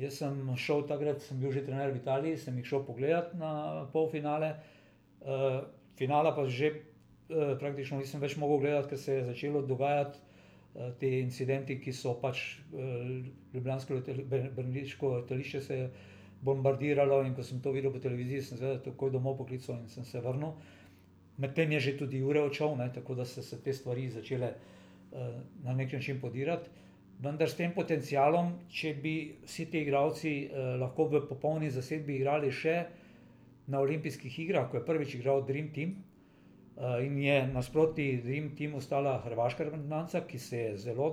[0.00, 3.84] Jaz sem šel takrat, sem bil že trener v Italiji, sem jih šel pogledat na
[3.92, 4.56] polfinale.
[5.20, 5.68] Uh,
[6.00, 10.26] finala pa že uh, praktično nisem več mogel gledati, ker se je začelo dogajati
[10.70, 13.96] te incidenti, ki so pač Ljubljansko
[14.54, 15.78] brniško letališče se
[16.46, 20.06] bombardiralo in ko sem to videl po televiziji, sem se takoj domov poklical in sem
[20.06, 20.54] se vrnil.
[21.42, 24.79] Medtem je že tudi ure odšel, tako da so se te stvari začele uh, Eh,
[25.64, 26.70] na nek način podirati.
[27.20, 32.48] Vendar s tem potencialom, če bi vsi ti igravci eh, lahko v popolni zasedbi igrali
[32.48, 32.76] še
[33.68, 38.80] na olimpijskih igrah, ko je prvič igral Dream Team eh, in je nasproti Dream Teamu
[38.80, 41.10] ostala hrvaška reprezentanca, ki se je zelo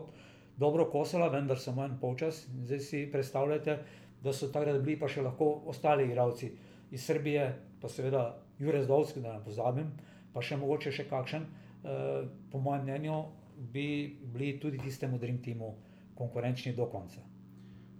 [0.55, 2.45] dobro kosala, vendar samo en polčas.
[2.63, 3.75] Zdaj si predstavljate,
[4.23, 6.53] da so takrat bili pa še lahko ostali igravci
[6.95, 7.49] iz Srbije,
[7.81, 8.29] pa seveda
[8.63, 9.91] Jurek Zdovski, da ne pozabim,
[10.31, 13.19] pa še mogoče še kakšen, eh, po mojem mnenju
[13.57, 15.75] bi bili tudi tistemu Dream Teamu
[16.15, 17.21] konkurenčni do konca.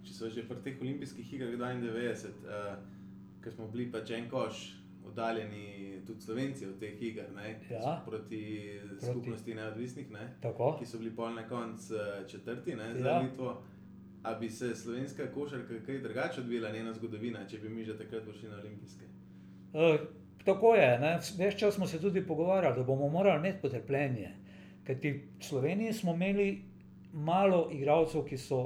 [0.02, 2.76] Če so že pri teh olimpijskih igrah 92, uh,
[3.42, 4.62] ker smo bili pač en koš
[5.08, 7.30] oddaljeni, tudi slovenci od teh iger,
[7.70, 8.02] ja.
[8.06, 8.42] proti,
[8.90, 10.28] proti skupnosti neodvisnih, ne?
[10.42, 13.18] ki so bili pol na koncu uh, četrti ne, za ja.
[13.18, 13.56] Litvo.
[14.22, 18.26] A bi se slovenska košarka kaj drugače odvila, njena zgodovina, če bi mi že takrat
[18.26, 19.06] prišli na olimpijske?
[19.72, 19.94] Uh,
[20.44, 20.90] tako je.
[21.38, 24.34] Več čas smo se tudi pogovarjali, da bomo morali imeti potrpljenje.
[24.88, 26.62] Kajti v Sloveniji smo imeli
[27.12, 28.58] malo igralcev, ki so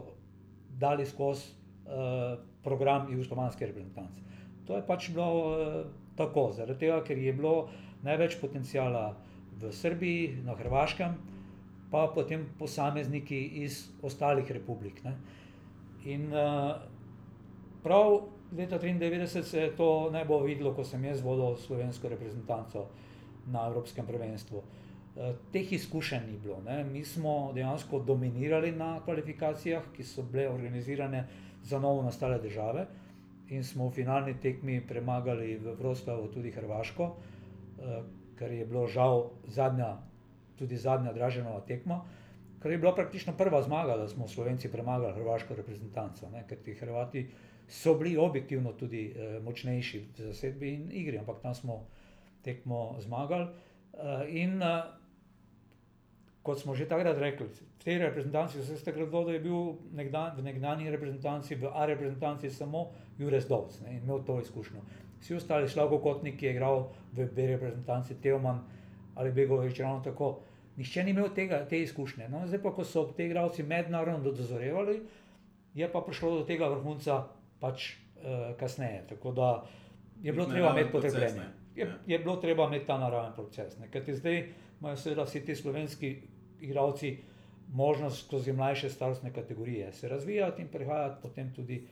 [0.78, 4.22] dali skozi uh, program jugoslovanske reprezentance.
[4.66, 5.80] To je pač bilo uh,
[6.14, 7.54] tako, zaradi tega, ker je bilo
[8.06, 9.16] največ potencijala
[9.58, 11.16] v Srbiji, na Hrvaškem,
[11.90, 15.02] pa potem posamezniki iz ostalih republik.
[15.02, 15.16] Ne.
[16.06, 16.76] In uh,
[17.82, 22.86] prav leta 1993 se je to najbolj videlo, ko sem jaz vodil slovensko reprezentanco
[23.50, 24.62] na Evropskem prvenstvu.
[24.62, 24.81] Uh,
[25.52, 26.60] teh izkušenj ni bilo.
[26.66, 26.84] Ne.
[26.84, 31.26] Mi smo dejansko dominirali na kvalifikacijah, ki so bile organizirane
[31.62, 32.86] za novo nastale države,
[33.52, 38.02] in smo v finalni tekmi premagali v Vroclavu tudi Hrvaško, eh,
[38.38, 39.98] kar je bilo žal zadnja,
[40.56, 42.00] tudi zadnja draženova tekma,
[42.58, 46.74] kar je bila praktično prva zmaga, da smo Slovenci premagali hrvaško reprezentanco, ne, ker ti
[46.74, 47.26] Hrvati
[47.68, 51.84] so bili objektivno tudi eh, močnejši v zasedbi in igri, ampak tam smo
[52.42, 53.46] tekmo zmagali.
[54.28, 54.62] In
[56.42, 60.34] kot smo že takrat rekli, v tej reprezentanci, vse ste gledali, da je bil nekdan,
[60.36, 64.82] v nekdanji reprezentanci, v A reprezentanci samo Jurek Dovc in imel to izkušnjo.
[65.22, 68.62] Vsi ostali, Slavko Kotnik, ki je igral v B reprezentanci, Teoman
[69.14, 70.40] ali Begovič, ravno tako.
[70.76, 72.28] Nihče ni imel tega, te izkušnje.
[72.32, 75.02] No, zdaj pa, ko so te igralci mednarodno dozorevali,
[75.74, 77.28] je pa prišlo do tega vrhunca
[77.60, 79.04] pač uh, kasneje.
[79.12, 79.50] Tako da
[80.22, 81.50] je bilo treba imeti potrebne.
[81.76, 83.76] Je, je bilo treba imeti ta naraven proces.
[83.92, 84.48] Ker zdaj
[84.80, 86.16] imajo seveda vsi ti slovenski
[86.62, 87.18] igravci
[87.72, 91.86] možnost skozi mlajše starostne kategorije se razvijati in prihajati potem tudi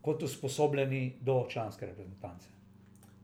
[0.00, 2.48] kot usposobljeni do članske reprezentance.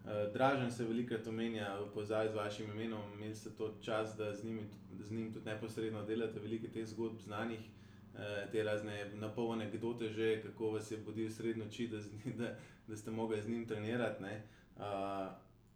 [0.04, 4.32] Uh, Dražen se velikokrat omenja v povezavi z vašim imenom, imeli ste to čas, da
[4.34, 4.62] z, njimi,
[5.00, 8.20] z njim tudi neposredno delate, veliko teh zgodb znanih, uh,
[8.52, 11.98] te razne napolne anekdote, že kako vas je budil srednjo noči, da,
[12.40, 12.54] da,
[12.88, 14.24] da ste mogli z njim trenirati.
[14.24, 14.82] Uh,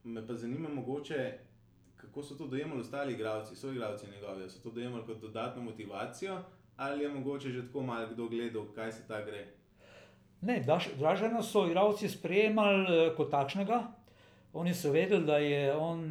[0.04, 1.38] me pa zanima mogoče,
[2.06, 6.38] kako so to dojemali ostali igravci, so igravci njegovi, so to dojemali kot dodatno motivacijo
[6.76, 9.46] ali je mogoče že tako malo kdo gledal, kaj se ta gre.
[10.40, 10.62] Ne,
[10.98, 13.82] Dražena so igravci sprejemali uh, kot takšnega.
[14.52, 16.04] Oni so vedeli, da je on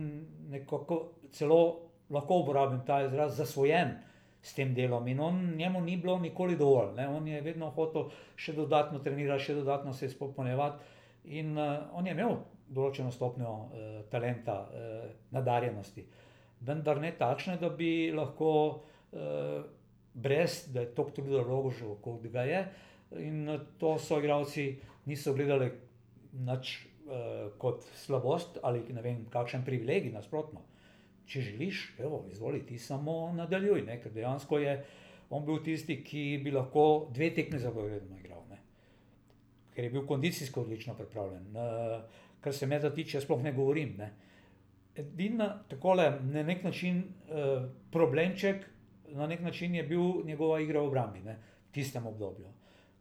[0.49, 3.95] nekako celo lahko uporaben ta izraz zasvojen
[4.41, 6.93] s tem delom in on, njemu ni bilo nikoli dovolj.
[6.95, 7.07] Ne?
[7.09, 10.83] On je vedno hotel še dodatno trenirati, še dodatno se izpopolnjevati
[11.25, 12.37] in uh, on je imel
[12.69, 16.05] določeno stopnjo uh, talenta, uh, nadarjenosti.
[16.65, 19.63] Vendar ne takšne, da bi lahko uh,
[20.15, 22.61] brez, da je to trudo vložil, kot ga je.
[23.21, 23.47] In
[23.79, 24.73] to so igravci
[25.05, 25.69] niso gledali
[26.45, 26.75] nič
[27.05, 30.63] uh, kot slabost ali ne vem, kakšen privilegij, nasprotno.
[31.25, 33.97] Če želiš, evo, izvoli ti samo nadaljuj, ne?
[34.01, 34.75] ker dejansko je
[35.29, 38.59] on bil tisti, ki bi lahko dve tekme zapovedno igral, ne?
[39.73, 41.49] ker je bil kondicijsko odlično pripravljen.
[41.51, 43.95] Uh, kar se me tiče, sploh ne govorim.
[43.97, 44.11] Ne?
[44.95, 48.69] Edina takole, na nek način uh, problemček,
[49.17, 51.39] na nek način je bil njegova igra v obrambi, ne?
[51.69, 52.53] v tistem obdobju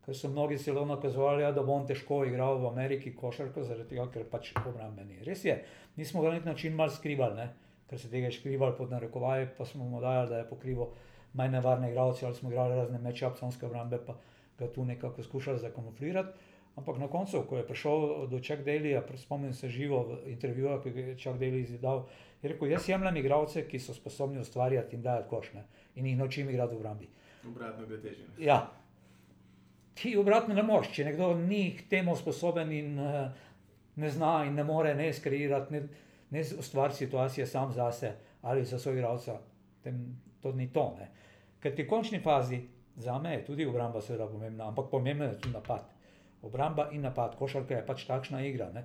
[0.05, 3.95] ker so mnogi celo nakazovali, ja, da bo on težko igral v Ameriki košarko, zaradi
[3.95, 5.17] tega, ker pač obrambe ni.
[5.25, 5.57] Res je,
[5.97, 7.49] nismo ga na nek način mal skrivali, ne?
[7.89, 10.93] ker se tega je skrival pod narekovaji, pa smo mu dajali, da je pokrival
[11.37, 14.17] manj nevarne igralce ali smo igrali razne meče apsonske obrambe, pa
[14.59, 16.53] ga tu nekako skušali zakamuflirati.
[16.75, 20.89] Ampak na koncu, ko je prišel do Chuck Dalyja, spomnim se živo v intervjuju, ki
[20.89, 22.07] je Chuck Daly izidal,
[22.43, 26.51] je rekel: Jaz jemljem igralce, ki so sposobni ustvarjati in dajati košne in jih naučim
[26.51, 27.09] igrati v obrambi.
[27.47, 28.27] Obratno gre težje.
[28.39, 28.73] Ja,
[29.95, 33.31] ti obratno ne moreš, če nekdo ni k temu sposoben in uh,
[33.97, 35.83] ne zna in ne more ne skreirati, ne,
[36.31, 39.39] ne ustvariti situacije sam zase ali za svojega igralca,
[40.41, 40.97] to ni to.
[40.99, 41.09] Ne.
[41.61, 42.61] Ker ti v končni fazi,
[42.97, 45.94] za me je tudi obramba seveda pomembna, ampak pomembna je tudi napad.
[46.45, 48.69] Obramba in napad, košarka je pač takšna igra.
[48.75, 48.85] Ne.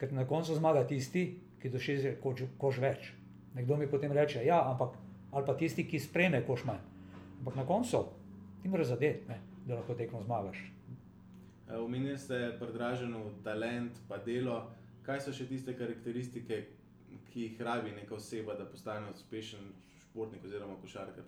[0.00, 1.26] Ker na koncu zmaga tisti,
[1.60, 3.12] ki došeže koš, koš več.
[3.54, 4.96] Nekdo mi potem reče, ja, ampak
[5.30, 6.82] ali pa tisti, ki spreme koš manj.
[7.40, 8.04] Ampak na koncu
[8.62, 10.58] ti moraš zadeti da lahko tekmo zmagaš.
[11.78, 14.70] Omenili ste predraženo talent, pa delo.
[15.06, 16.64] Kaj so še tiste karakteristike,
[17.30, 19.70] ki jih rabi neka oseba, da postane uspešen
[20.02, 21.24] športnik oziroma košarkar?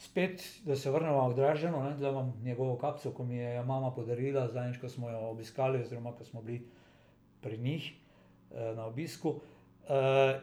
[0.00, 4.46] Spet, da se vrnemo k Draženu, da imam njegovo kapco, ko mi je mama podarila,
[4.48, 6.62] zdaj, ko smo jo obiskali, oziroma ko smo bili
[7.40, 9.34] pri njih eh, na obisku.
[9.88, 10.40] Eh,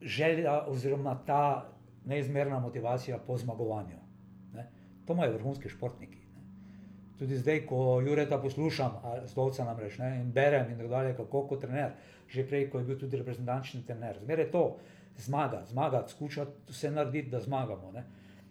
[0.00, 1.72] želja, oziroma ta
[2.04, 3.96] neizmerna motivacija po zmagovanju.
[5.06, 6.18] To imajo vrhunski športniki.
[6.18, 6.42] Ne.
[7.18, 8.92] Tudi zdaj, ko Jureta poslušam,
[9.24, 11.92] zdovca nam reče in berem in tako dalje, kako kot trener,
[12.28, 14.64] že prej, ko je bil tudi reprezentančni trener, zmeraj to,
[15.18, 17.92] zmagati, zmagati, skušati vse narediti, da zmagamo.
[17.92, 18.04] Ne.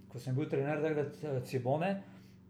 [0.09, 2.01] Ko sem bil trener takrat eh, Cibone,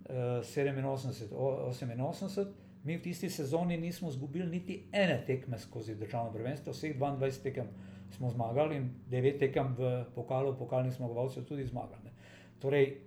[0.09, 2.45] 87, eh, 88,
[2.83, 7.67] mi v tisti sezoni nismo izgubili niti ene tekme skozi državno prvenstvo, vseh 22 tekem
[8.11, 12.13] smo zmagali in 9 tekem v pokalu, pokalnih zmagovalcev tudi zmagali.
[12.59, 13.01] Torej,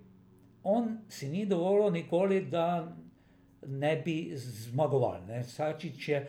[0.63, 2.95] on si ni dovolil nikoli, da
[3.67, 5.21] ne bi zmagoval.
[5.43, 6.27] Vsačič je,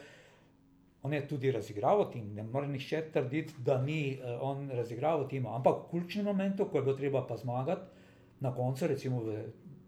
[1.03, 5.47] on je tudi razigral tim, ne more nišče trditi, da ni uh, on razigral tim,
[5.47, 8.01] ampak v ključnem momentu, ko je bilo treba pa zmagati,
[8.41, 9.43] na koncu, recimo v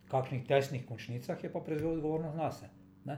[0.08, 3.16] kakšnih tesnih končnicah, je pa prevzel odgovornost na sebe.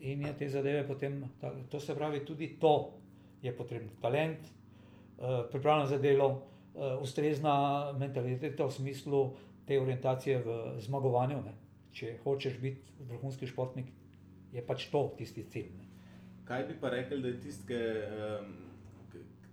[0.00, 1.24] In je te zadeve potem,
[1.70, 2.94] to se pravi, tudi to
[3.42, 3.90] je potrebno.
[4.02, 9.22] Talent, uh, pripravljen za delo, uh, ustrezna mentaliteta v smislu,
[9.66, 11.42] te orientacije v zmagovanju.
[11.44, 11.54] Ne.
[11.92, 13.90] Če hočeš biti vrhunski športnik,
[14.52, 15.74] je pač to tisti cilj.
[15.74, 15.87] Ne.
[16.48, 18.52] Kaj bi pa rekel, da je tisti, um,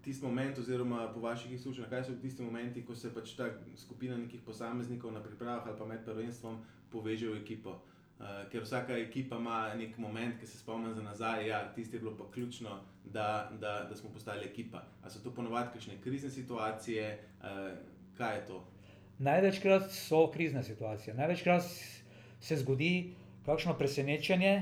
[0.03, 4.17] tist moment, oziroma po vaših izkušnjah, kaj so tisti momenti, ko se pač ta skupina
[4.17, 7.73] nekih posameznikov na pripravah ali pa med prvenstvom poveže v ekipo?
[8.15, 12.15] Uh, ker vsaka ekipa ima nek moment, ki se spomni za nazaj, ja, je bilo
[12.17, 14.86] pa ključno, da, da, da smo postali ekipa.
[15.03, 17.75] Ali so to ponovadi kakšne krizne situacije, uh,
[18.17, 18.63] kaj je to?
[19.19, 21.63] Največkrat so krizne situacije, največkrat
[22.39, 24.62] se zgodi kakšno presenečenje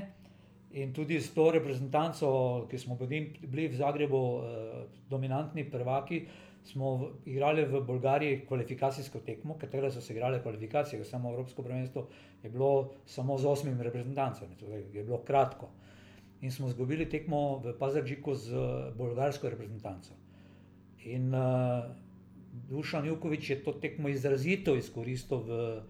[0.74, 6.24] In tudi s to reprezentanco, ki smo bili v Zagrebu eh, dominantni prvaki,
[6.64, 12.06] smo igrali v Bolgariji kvalifikacijsko tekmo, katero so se igrale kvalifikacije, samo Evropsko prvenstvo
[12.42, 15.68] je bilo samo z osmimi reprezentancami, torej je bilo kratko.
[16.40, 18.56] In smo izgubili tekmo v Pazarčiku z
[18.96, 20.12] bolgarsko reprezentanco.
[21.04, 21.84] In uh,
[22.68, 25.82] Dušan Jukovič je to tekmo izrazito izkoristil v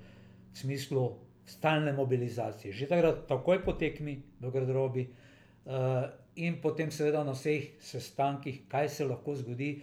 [0.52, 1.12] smislu
[1.46, 2.72] stalne mobilizacije.
[2.72, 8.88] Že takrat, takoj po tekmi v Gardrobi uh, in potem seveda na vseh sestankih, kaj
[8.88, 9.76] se lahko zgodi,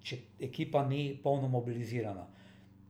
[0.00, 2.26] če ekipa ni polno mobilizirana.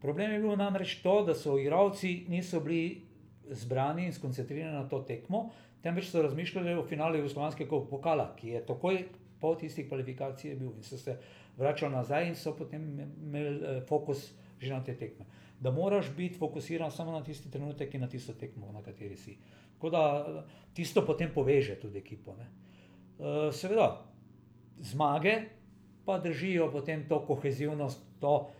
[0.00, 3.02] Problem je bil namreč to, da so igralci niso bili
[3.50, 5.50] zbrani in skoncentrirani na to tekmo,
[5.82, 9.02] temveč so razmišljali o finalu Jugoslavijskega pokala, ki je takoj
[9.40, 11.16] po tistih kvalifikacijah bil in so se
[11.56, 14.30] vračali nazaj in so potem imeli eh, fokus
[14.60, 15.24] že na te tekme.
[15.60, 19.36] Da moraš biti fokusiran samo na tisti trenutek in na tisto tekmo, na kateri si.
[19.74, 22.34] Tako da eh, tisto potem poveže tudi ekipo.
[22.36, 22.46] Ne.
[23.20, 24.06] Eh, seveda,
[24.78, 25.40] zmage
[26.04, 28.50] pa držijo potem to kohezivnost, to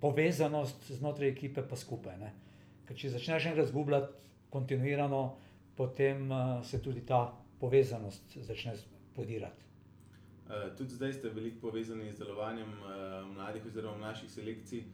[0.00, 2.16] povezanost znotraj ekipe, pa skupaj.
[2.18, 2.32] Ne.
[2.88, 4.12] Ker če začneš enkrat zgubljati
[4.50, 5.36] kontinuirano,
[5.76, 8.74] potem uh, se tudi ta povezanost začne
[9.14, 9.64] podirati.
[10.46, 12.70] Uh, tudi zdaj ste veliko povezani z delovanjem
[13.34, 14.84] mladih oziroma mlajših selekcij.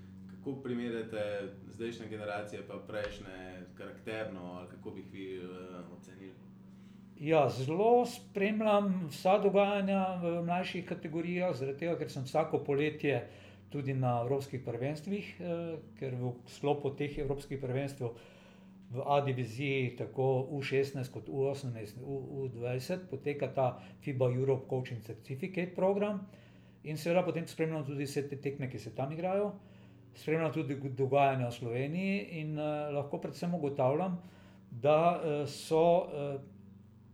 [0.42, 5.52] Kako primerjate zdajšnje generacije, pa prejšnje, karakterno, kako bi jih vi uh,
[5.98, 6.32] ocenili?
[7.22, 13.20] Ja, zelo spremljam vsa dogajanja v mlajših kategorijah, zaradi tega, ker sem vsako poletje
[13.70, 18.10] tudi na evropskih prvenstvih, eh, ker v sklopu teh evropskih prvenstv
[18.92, 25.74] v A diviziji, tako U16 kot U18 in U20, poteka ta FIBA Europe Coaching Certificate
[25.74, 26.26] program
[26.84, 29.52] in seveda potem spremljam tudi vse te tekme, ki se tam igrajo.
[30.14, 34.18] Spremljam tudi dogajanja v Sloveniji in uh, lahko predvsem ugotavljam,
[34.70, 36.40] da uh, so uh,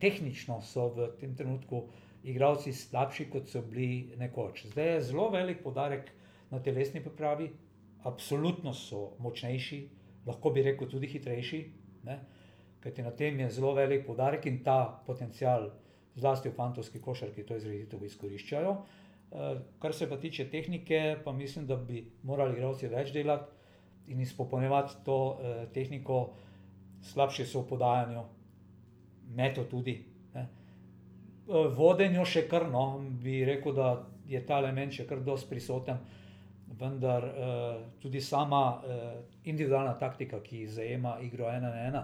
[0.03, 1.85] tehnično so v tem trenutku
[2.25, 4.67] igralci slabši, kot so bili nekoč.
[4.73, 6.11] Zdaj je zelo velik podarek
[6.51, 7.51] na telesni pripravi,
[8.09, 9.81] absolutno so močnejši,
[10.27, 11.61] lahko bi rekel tudi hitrejši,
[12.81, 15.71] kajti na tem je zelo velik podarek in ta potencial,
[16.19, 18.73] zlasti v fantovski košarki, to izrazito izkoriščajo.
[18.73, 19.08] Eh,
[19.79, 23.59] kar se pa tiče tehnike, pa mislim, da bi morali igralci več delati
[24.09, 26.31] in izpopolnjevati to eh, tehniko,
[27.03, 28.23] slabše so v podajanju,
[29.37, 29.99] meto tudi.
[30.35, 30.47] Ne.
[31.49, 32.87] Eh, vodenju še kar no,
[33.23, 33.91] bi rekel, da
[34.29, 36.01] je ta element še kar dosti prisoten,
[36.79, 39.11] vendar eh, tudi sama eh,
[39.45, 42.03] individualna taktika, ki zajema igro ena na ena,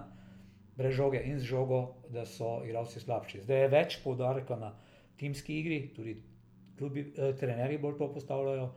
[0.77, 1.81] brez žoge in z žogo,
[2.13, 3.43] da so igralci slabši.
[3.45, 4.73] Zdaj je več poudarka na
[5.17, 6.17] timski igri, tudi
[6.77, 8.73] klubi, eh, trenerji bolj to postavljajo.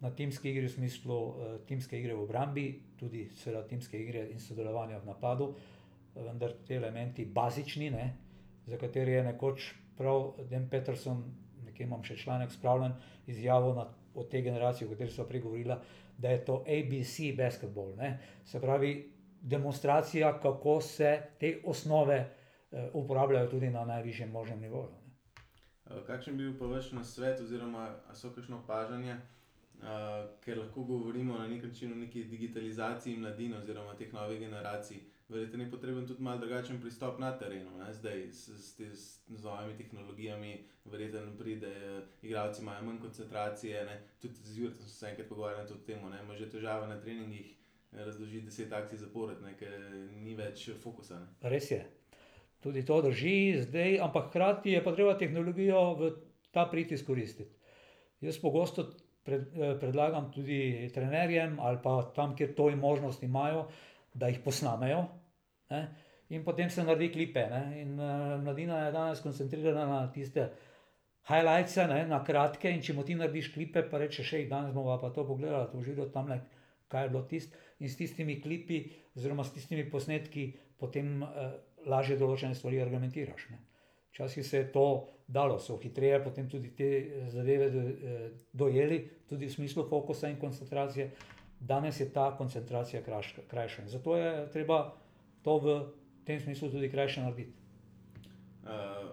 [0.00, 1.34] Na timski igri, v smislu uh,
[1.68, 2.62] timske igre v obrambi,
[2.96, 5.50] tudi seveda timske igre in sodelovanja v napadu,
[6.14, 8.06] vendar ti elementi bazični, ne,
[8.66, 11.20] za katere je nekoč prav Dan Peterson,
[11.66, 12.94] nekje imam še članek spravljen,
[13.28, 15.76] izjavil na, o tej generaciji, o kateri so pregovorila,
[16.16, 17.92] da je to ABC basketball.
[17.96, 18.14] Ne.
[18.44, 18.94] Se pravi,
[19.40, 24.99] demonstracija, kako se te osnove eh, uporabljajo tudi na najvišjem možnem nivoju.
[25.90, 29.16] Eh, kakšen bi bil pa vaš na svet, oziroma so kakšno opažanje,
[29.82, 29.88] uh,
[30.44, 35.64] ker lahko govorimo na nek način o neki digitalizaciji mladine oziroma teh novih generacij, verjetno
[35.64, 37.78] je potreben tudi malo drugačen pristop na terenu.
[37.78, 37.92] Ne?
[37.94, 43.84] Zdaj s, s, s, z novimi tehnologijami, verjetno pride, igralci imajo manj koncentracije.
[43.84, 44.02] Ne?
[44.22, 47.56] Tudi z Jurjem smo se enkrat pogovarjali o tem, ima že težave na treningih.
[47.92, 49.72] Razložiti deset akcij zapored, ker
[50.14, 51.18] ni več fokusa.
[51.18, 51.50] Ne?
[51.50, 51.99] Res je.
[52.60, 56.10] Tudi to drži, zdaj, ampak hkrati je pa treba tehnologijo v
[56.52, 57.48] ta prid izkoristiti.
[58.20, 58.90] Jaz pogosto
[59.24, 63.68] pred, eh, predlagam tudi trenerjem ali pa tam, kjer to možnost imajo,
[64.14, 65.06] da jih posnamejo,
[65.70, 65.88] Ne?
[66.30, 67.46] In potem se naredi klipe.
[67.50, 67.62] Ne?
[67.82, 70.48] In uh, mladina je danes koncentrirana na tiste
[71.30, 72.04] highlights, ne?
[72.10, 72.70] na kratke.
[72.70, 75.82] In če mu ti narediš klipe, pa rečeš, hej, danes bomo pa to pogledali, to
[75.82, 76.40] užilo tam, ne?
[76.90, 77.58] kaj je bilo tisto.
[77.80, 78.82] In s tistimi klipi,
[79.16, 81.52] oziroma s tistimi posnetki, potem uh,
[81.86, 83.48] lažje določene stvari argumentiraš.
[83.50, 83.58] Ne?
[84.10, 84.86] Včasih se je to
[85.28, 86.88] dalo, so hitreje potem tudi te
[87.30, 91.10] zadeve do, eh, dojeli, tudi v smislu fokusa in koncentracije.
[91.60, 93.02] Danes je ta koncentracija
[93.48, 93.82] krajša.
[93.86, 94.96] Zato je treba
[95.42, 95.92] to v
[96.24, 97.52] tem smislu tudi krajše narediti.
[98.64, 99.12] Uh,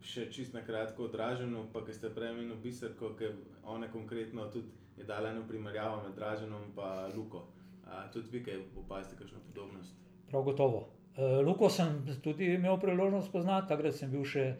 [0.00, 3.30] še čist na kratko odraženo, pa ki ste prej imeli biserko, ki
[3.64, 7.46] ona konkretno tudi je dala eno primerjavo med Draženom in Luko.
[7.84, 9.94] Uh, tudi vi, kaj opazite, kakšno podobnost?
[10.28, 11.01] Prav gotovo.
[11.12, 14.54] Uh, Luko sem tudi imel priložnost poznati, takrat sem bil še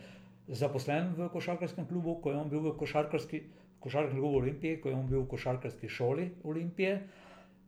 [0.53, 3.47] zaposlen v košarkarskem klubu, ko je on bil v košarkarskem
[3.81, 6.99] klubu Olimpije, ko je on bil v košarkarski šoli Olimpije.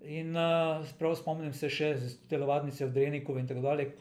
[0.05, 1.95] In uh, prav spomnim se še
[2.29, 3.95] telovadnice v Dreniku in tako dalje.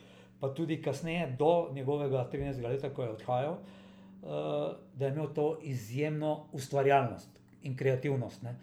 [0.44, 2.60] pa tudi kasneje, do njegovega 13.
[2.68, 8.44] leta, ko je odhajal, uh, da je imel to izjemno ustvarjalnost in kreativnost.
[8.44, 8.58] Ne.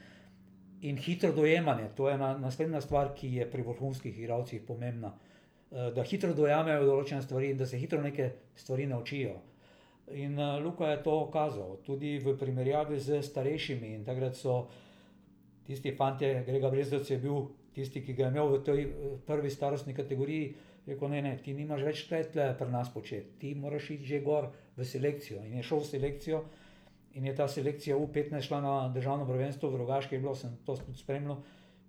[0.83, 5.09] In hitro dojemanje, to je na, naslednja stvar, ki je pri vrhunskih igralcih pomembna.
[5.09, 5.30] Uh,
[5.71, 9.37] da hitro dojamejo določene stvari in da se hitro neke stvari naučijo.
[10.11, 13.95] In uh, Luka je to okazal, tudi v primerjavi z starejšimi.
[13.95, 14.64] In takrat so
[15.66, 18.81] tisti fanti, Grega Brezdovc je bil tisti, ki ga je imel v tej
[19.27, 20.49] prvi starostni kategoriji,
[20.89, 24.51] rekel: ne, ne, ti nimaš več tle pri nas početi, ti moraš iti že gor
[24.77, 25.45] v selekcijo.
[25.47, 26.43] In je šel v selekcijo.
[27.18, 30.99] In je ta selekcija U15 šla na državno prvenstvo v Rogaški, bilo sem to tudi
[30.99, 31.41] spremljal.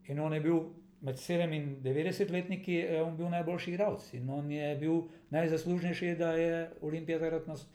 [0.10, 0.64] In on je bil
[1.02, 4.08] med 97-letniki, on bil najboljši igralec.
[4.14, 5.02] In on je bil
[5.34, 7.66] najzaslužnejši, da je Olimpija takrat nas,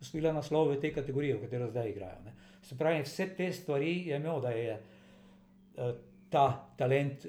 [0.00, 2.20] osvojila naslov v tej kategoriji, v katero zdaj igrajo.
[2.24, 2.34] Ne.
[2.62, 5.96] Se pravi, vse te stvari je imel, da je uh,
[6.30, 6.46] ta
[6.78, 7.26] talent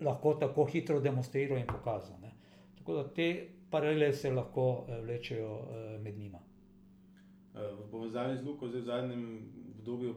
[0.00, 2.20] lahko tako hitro demonstriral in pokazal.
[2.22, 2.34] Ne.
[2.78, 3.30] Tako da te
[3.70, 6.38] paralele se lahko uh, vlečejo uh, med njima.
[7.58, 9.22] V povezavi z Luko, zdaj v zadnjem
[9.78, 10.14] obdobju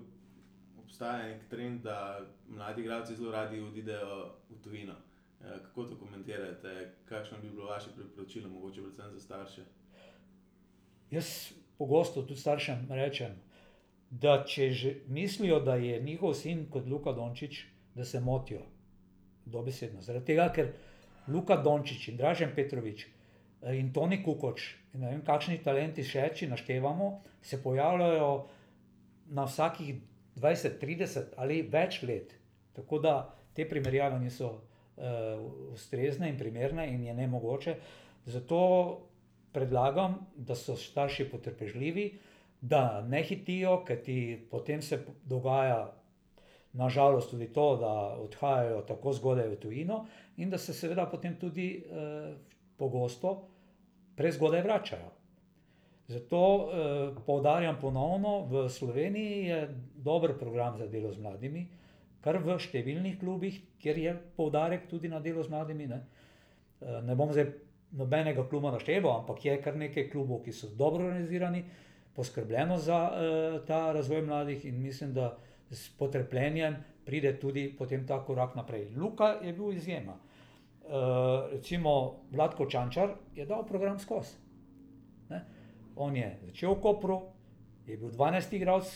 [0.91, 2.19] obstaja nek trend, da
[2.49, 4.93] mladi igralci zelo radi odidejo v tujino.
[5.41, 9.61] Kako to komentirate, kakšno bi bilo vaše priporočilo, mogoče predvsem za starše?
[11.11, 13.39] Jaz pogosto tudi staršem rečem,
[14.09, 17.63] da če že mislijo, da je njihov sin kot Luka Dončić,
[17.95, 18.61] da se motijo.
[19.45, 20.01] Dobesedno.
[20.01, 20.73] Zaradi tega, ker
[21.27, 23.07] Luka Dončić in Dražen Petrovič
[23.73, 27.11] in Toni Kukoč, in ne vem, kakšni talenti še če naštevamo,
[27.41, 28.31] se pojavljajo
[29.31, 29.95] na vsakih
[30.35, 32.35] 20, 30 ali več let.
[32.73, 33.15] Tako da
[33.53, 37.75] te primerjave niso uh, ustrezne in primerne, in je ne mogoče.
[38.25, 38.61] Zato
[39.51, 42.05] predlagam, da so starši potrpežljivi,
[42.61, 45.97] da ne hitijo, ker ti potem se dogaja.
[46.73, 49.97] Nažalost, tudi to, da odhajajo tako zgodaj v tujino,
[50.39, 52.29] in da se seveda potem tudi eh,
[52.79, 53.33] pogosto
[54.15, 55.09] prezgodaj vračajo.
[56.11, 59.59] Zato eh, poudarjam ponovno, v Sloveniji je
[59.95, 61.63] dober program za delo z mladimi,
[62.21, 65.87] kar v številnih klubih, kjer je poudarek tudi na delo z mladimi.
[65.87, 66.01] Ne,
[66.81, 67.47] eh, ne bom zdaj
[67.95, 71.63] nobenega kluba našteval, ampak je kar nekaj klubov, ki so dobro organizirani,
[72.15, 75.37] poskrbljeno za eh, ta razvoj mladih in mislim, da
[75.71, 76.75] s potrpljenjem
[77.07, 78.89] pride tudi potem ta korak naprej.
[78.97, 80.17] Luka je bil izjema.
[80.81, 81.91] Uh, recimo
[82.33, 84.50] Vladko Čančar je dal program skozi.
[86.01, 87.17] On je začel v Kopru,
[87.85, 88.55] je bil 12.
[88.57, 88.89] igralec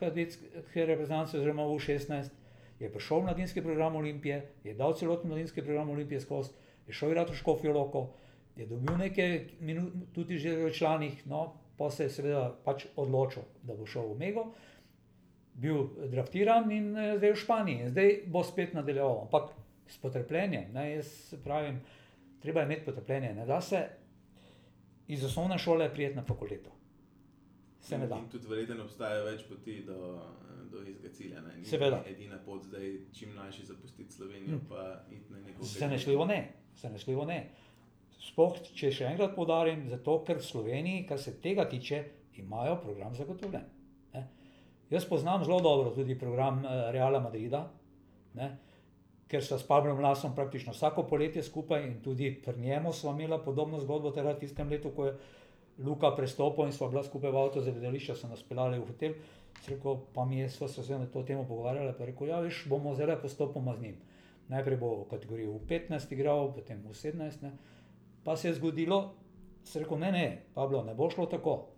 [0.00, 2.32] kadetske reprezentance, oziroma v 16,
[2.80, 7.12] je prišel v mladinski program Olimpije, je dal celotni mladinski program Olimpije skozi, je šel
[7.12, 8.06] igrati v Škofijo Loko,
[8.56, 13.44] je dobil nekaj minut tudi že v članih, no, pa se je seveda pač odločil,
[13.62, 14.44] da bo šel v Mego,
[15.60, 19.52] bil draftiran in uh, zdaj v Španiji, zdaj bo spet nadaljeval, ampak
[19.88, 21.80] s potrpljenjem, ne, jaz pravim,
[22.40, 23.84] treba je imeti potrpljenje, ne da se
[25.10, 26.70] iz osnovne šole prijeti na fakulteto.
[27.80, 28.18] Se ne da.
[28.18, 30.20] In tudi verjetno obstaja več poti do,
[30.70, 31.40] do izga cilja.
[31.40, 31.56] Ne?
[31.64, 32.02] Seveda.
[32.06, 34.68] Edina pot zdaj, čim mlajši zapustiti Slovenijo, hmm.
[34.68, 35.64] pa iti na neko.
[35.64, 36.38] Zanesljivo ne,
[36.76, 37.40] zanesljivo ne.
[38.20, 42.02] Sploh, če še enkrat podarim, zato ker v Sloveniji, kar se tega tiče,
[42.42, 43.64] imajo program zagotovljen.
[44.14, 44.26] Ne?
[44.92, 47.64] Jaz poznam zelo dobro tudi program uh, Reala Madrida.
[48.36, 48.52] Ne?
[49.30, 53.38] Ker smo s Pavlom Lasom praktično vsako poletje skupaj in tudi pri njemu smo imeli
[53.44, 55.14] podobno zgodbo, teda v tistem letu, ko je
[55.78, 59.14] Luka prestopil in smo bila skupaj v avto za gledališče, so nas pelali v hotel.
[59.68, 62.94] Rekel, pa mi je sva se na to temo pogovarjala, pa rekel, ja, veš, bomo
[62.94, 63.96] zelo postopoma z njim.
[64.48, 67.52] Najprej bo v kategoriji v 15 igral, potem v 17, ne.
[68.24, 69.14] pa se je zgodilo,
[69.64, 71.68] se rekel, ne, ne, Pablo, ne bo šlo tako.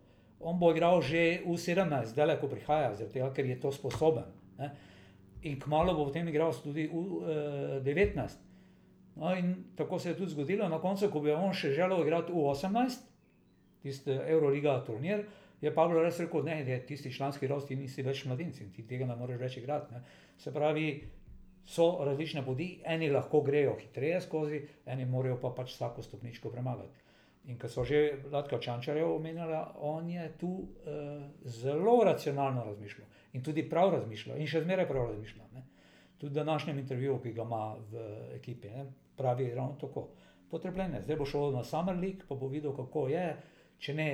[0.41, 4.27] On bo igral že v 17, zdaj ko prihaja, tega, ker je to sposoben.
[4.59, 4.73] Ne
[5.43, 8.39] in kmalo bo potem igral tudi v uh, 19.
[9.15, 12.33] No, in tako se je tudi zgodilo, na koncu, ko bi on še želel igrati
[12.33, 13.09] v 18,
[13.83, 15.27] tisti Euroliga turnir,
[15.61, 19.07] je Pavlo res rekel: ne, ne, tisti članski rost, ti nisi več mladinci, ti tega
[19.07, 19.95] ne moreš več igrati.
[19.95, 20.03] Ne.
[20.39, 20.87] Se pravi,
[21.67, 26.99] so različne poti, eni lahko grejo hitreje skozi, eni morajo pa pač vsako stopničko premagati.
[27.51, 33.43] In ko so že Vladka Čančarja omenjala, on je tu uh, zelo racionalno razmišljal in
[33.43, 35.49] tudi prav razmišlja, in še zmeraj prav razmišlja.
[35.55, 35.65] Ne.
[36.19, 38.05] Tudi v današnjem intervjuju, ki ga ima v
[38.37, 40.09] ekipi, ne, pravi ravno tako.
[40.51, 43.25] Potrpljenje, zdaj bo šel na Summer League, pa bo videl, kako je,
[43.81, 44.11] če ne,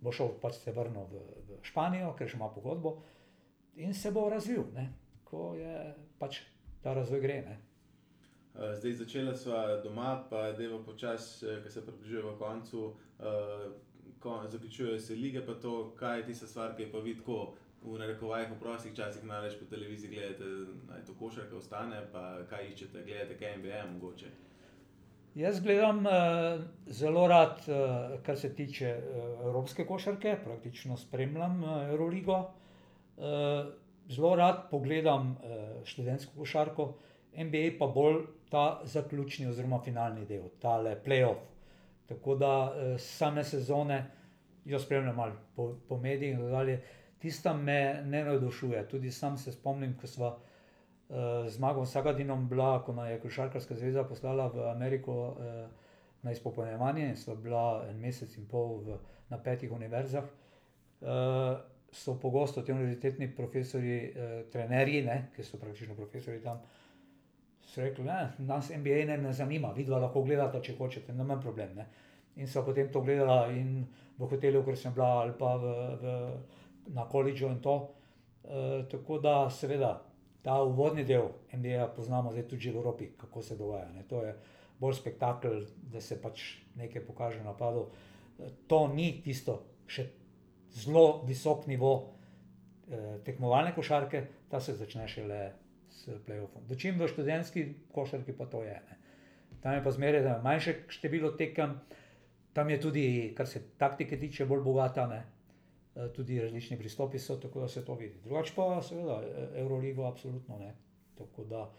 [0.00, 2.98] bo šel pač se vrnil v, v Španijo, ker še ima pogodbo
[3.80, 4.90] in se bo razvil, ne,
[5.24, 5.74] ko je
[6.20, 6.42] pač
[6.84, 7.40] ta razvoj gre.
[7.48, 7.56] Ne.
[8.54, 13.72] Eh, zdaj začela sva doma, pa deva počasi, eh, ki se približuje koncu, uh,
[14.48, 18.50] zaključujejo se lige, pa to, kaj je tista stvar, ki je pa vidko v narekovajih
[18.50, 20.44] v prostih časih največ po televiziji gledate,
[20.88, 24.30] naj to košarka ostane, pa kaj iščete, gledate, kaj MBA mogoče.
[25.34, 31.88] Jaz gledam uh, zelo rad, uh, kar se tiče uh, evropske košarke, praktično spremljam uh,
[31.88, 32.38] Euroligo.
[33.16, 33.70] Uh,
[34.10, 36.92] zelo rad pogledam uh, študentsko košarko,
[37.36, 41.46] NBA pa bolj ta zaključni oziroma finalni del, tale playoff.
[42.10, 44.02] Tako da uh, same sezone
[44.64, 46.82] jo spremljam malo po, po medijih in tako dalje.
[47.20, 48.88] Tista me ne navdušuje.
[48.88, 51.16] Tudi sam se spomnim, ko smo uh,
[51.48, 55.36] z Magom Sagadinom bila, ko nas je Košarkarska zveza poslala v Ameriko uh,
[56.22, 58.98] na izpopolnjevanje in sva bila en mesec in pol v,
[59.28, 60.24] na petih univerzah.
[61.00, 61.08] Uh,
[61.92, 66.60] so pogosto ti univerzitetni profesori, uh, trenerji, ne, ki so praktično profesori tam,
[67.66, 71.42] so rekli, da nas MBA ne, ne zanima, vidva lahko gledate, če hočete, ne manj
[71.42, 71.76] problem.
[71.76, 71.86] Ne.
[72.36, 73.84] In so potem to gledala in
[74.18, 76.14] v hotelu, ker sem bila, ali pa v, v,
[76.86, 77.94] na koledžu in to.
[78.44, 80.02] E, tako da, seveda,
[80.42, 83.88] ta uvodni del MBA poznamo zdaj tudi v Evropi, kako se dogaja.
[83.92, 84.04] Ne.
[84.08, 84.34] To je
[84.80, 87.88] bolj spektakel, da se pač nekaj pokaže na padu.
[88.38, 89.60] E, to ni tisto
[89.90, 90.06] še
[90.72, 91.92] zelo visok nivo
[92.88, 95.52] e, tekmovalne košarke, ta se začne šele
[95.90, 96.64] s playoffom.
[96.68, 98.74] Dočim v študentski košarki pa to je.
[98.88, 98.96] Ne.
[99.60, 101.76] Tam je pa zmeraj manjše število tekem,
[102.56, 103.04] tam je tudi,
[103.36, 105.20] kar se taktike tiče, bolj bogata, ne?
[105.96, 108.20] E, tudi različni pristopi so, tako da se to vidi.
[108.24, 110.74] Drugače pa, seveda, e, Euroligo, absolutno ne.
[111.18, 111.70] Tako da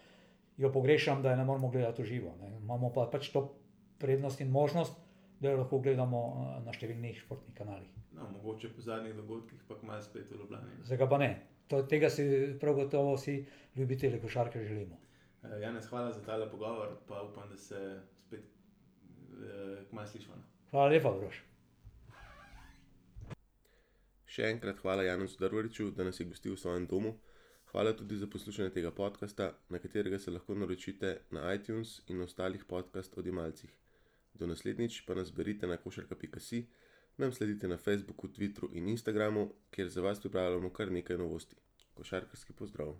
[0.56, 2.34] jo pogrešam, da je ne moramo gledati v živo.
[2.40, 2.56] Ne?
[2.56, 3.54] Imamo pa pač to
[3.98, 4.98] prednost in možnost,
[5.40, 7.88] da jo lahko gledamo e, na številnih športnih kanalih.
[8.12, 10.82] No, mogoče po zadnjih dogodkih, pa malo spet v Ljubljani.
[10.84, 11.30] Zakaj pa ne?
[11.72, 12.26] To, tega si
[12.60, 13.38] prav gotovo vsi
[13.76, 14.98] ljubitelji košarke želimo.
[15.60, 17.80] Janes, hvala za tale pogovor, pa upam, da se
[18.20, 20.36] spet eh, kmalo slišimo.
[20.70, 21.40] Hvala lepa, Brož.
[24.32, 27.10] Še enkrat hvala Janu Zdravoriču, da nas je gostil v svojem domu.
[27.72, 32.64] Hvala tudi za poslušanje tega podcasta, na katerega se lahko naročite na iTunes in ostalih
[32.64, 33.76] podcast odjemalcih.
[34.32, 36.64] Do naslednjič pa nas berite na košarka.si,
[37.20, 41.56] nam sledite na Facebooku, Twitteru in Instagramu, kjer za vas pripravljamo kar nekaj novosti.
[41.94, 42.96] Košarkarski pozdrav!